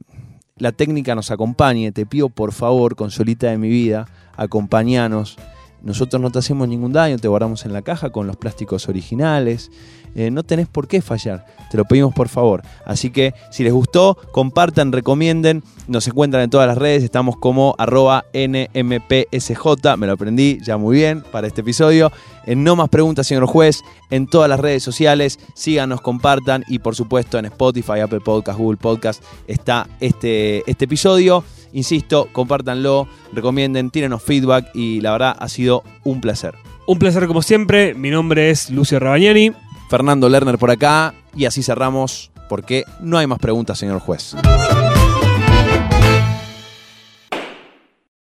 la 0.56 0.72
técnica 0.72 1.14
nos 1.14 1.30
acompañe. 1.30 1.92
Te 1.92 2.06
pido 2.06 2.28
por 2.28 2.52
favor, 2.52 2.96
consolita 2.96 3.48
de 3.50 3.58
mi 3.58 3.68
vida, 3.68 4.06
acompañanos. 4.36 5.36
Nosotros 5.82 6.20
no 6.20 6.30
te 6.30 6.38
hacemos 6.38 6.68
ningún 6.68 6.92
daño, 6.92 7.18
te 7.18 7.28
guardamos 7.28 7.64
en 7.64 7.72
la 7.72 7.82
caja 7.82 8.10
con 8.10 8.26
los 8.26 8.36
plásticos 8.36 8.88
originales. 8.88 9.70
Eh, 10.14 10.30
no 10.30 10.42
tenés 10.42 10.66
por 10.66 10.88
qué 10.88 11.00
fallar, 11.00 11.46
te 11.70 11.76
lo 11.76 11.84
pedimos 11.84 12.12
por 12.12 12.28
favor. 12.28 12.62
Así 12.84 13.10
que 13.10 13.32
si 13.50 13.62
les 13.62 13.72
gustó, 13.72 14.16
compartan, 14.32 14.92
recomienden. 14.92 15.62
Nos 15.86 16.06
encuentran 16.08 16.42
en 16.42 16.50
todas 16.50 16.66
las 16.66 16.78
redes, 16.78 17.02
estamos 17.02 17.36
como 17.36 17.74
arroba 17.78 18.24
NMPSJ, 18.32 19.96
me 19.96 20.06
lo 20.06 20.14
aprendí 20.14 20.58
ya 20.62 20.76
muy 20.76 20.96
bien 20.96 21.22
para 21.30 21.46
este 21.46 21.60
episodio. 21.60 22.10
En 22.44 22.64
No 22.64 22.74
Más 22.74 22.88
Preguntas, 22.88 23.26
señor 23.26 23.46
juez, 23.46 23.82
en 24.10 24.26
todas 24.26 24.48
las 24.48 24.58
redes 24.58 24.82
sociales, 24.82 25.38
síganos, 25.54 26.00
compartan 26.00 26.64
y 26.68 26.80
por 26.80 26.96
supuesto 26.96 27.38
en 27.38 27.44
Spotify, 27.46 28.00
Apple 28.00 28.20
Podcast, 28.20 28.58
Google 28.58 28.78
Podcast 28.78 29.22
está 29.46 29.88
este, 30.00 30.68
este 30.68 30.86
episodio. 30.86 31.44
Insisto, 31.72 32.28
compártanlo, 32.32 33.08
recomienden, 33.32 33.90
tírenos 33.90 34.22
feedback 34.22 34.70
y 34.74 35.00
la 35.00 35.12
verdad 35.12 35.36
ha 35.38 35.48
sido 35.48 35.82
un 36.04 36.20
placer. 36.20 36.54
Un 36.86 36.98
placer 36.98 37.26
como 37.26 37.42
siempre, 37.42 37.94
mi 37.94 38.10
nombre 38.10 38.50
es 38.50 38.70
Lucio 38.70 38.98
Rabagnani. 38.98 39.52
Fernando 39.88 40.28
Lerner 40.28 40.56
por 40.56 40.70
acá 40.70 41.14
y 41.34 41.46
así 41.46 41.62
cerramos 41.64 42.30
porque 42.48 42.84
no 43.00 43.18
hay 43.18 43.26
más 43.26 43.40
preguntas, 43.40 43.78
señor 43.78 43.98
juez. 43.98 44.36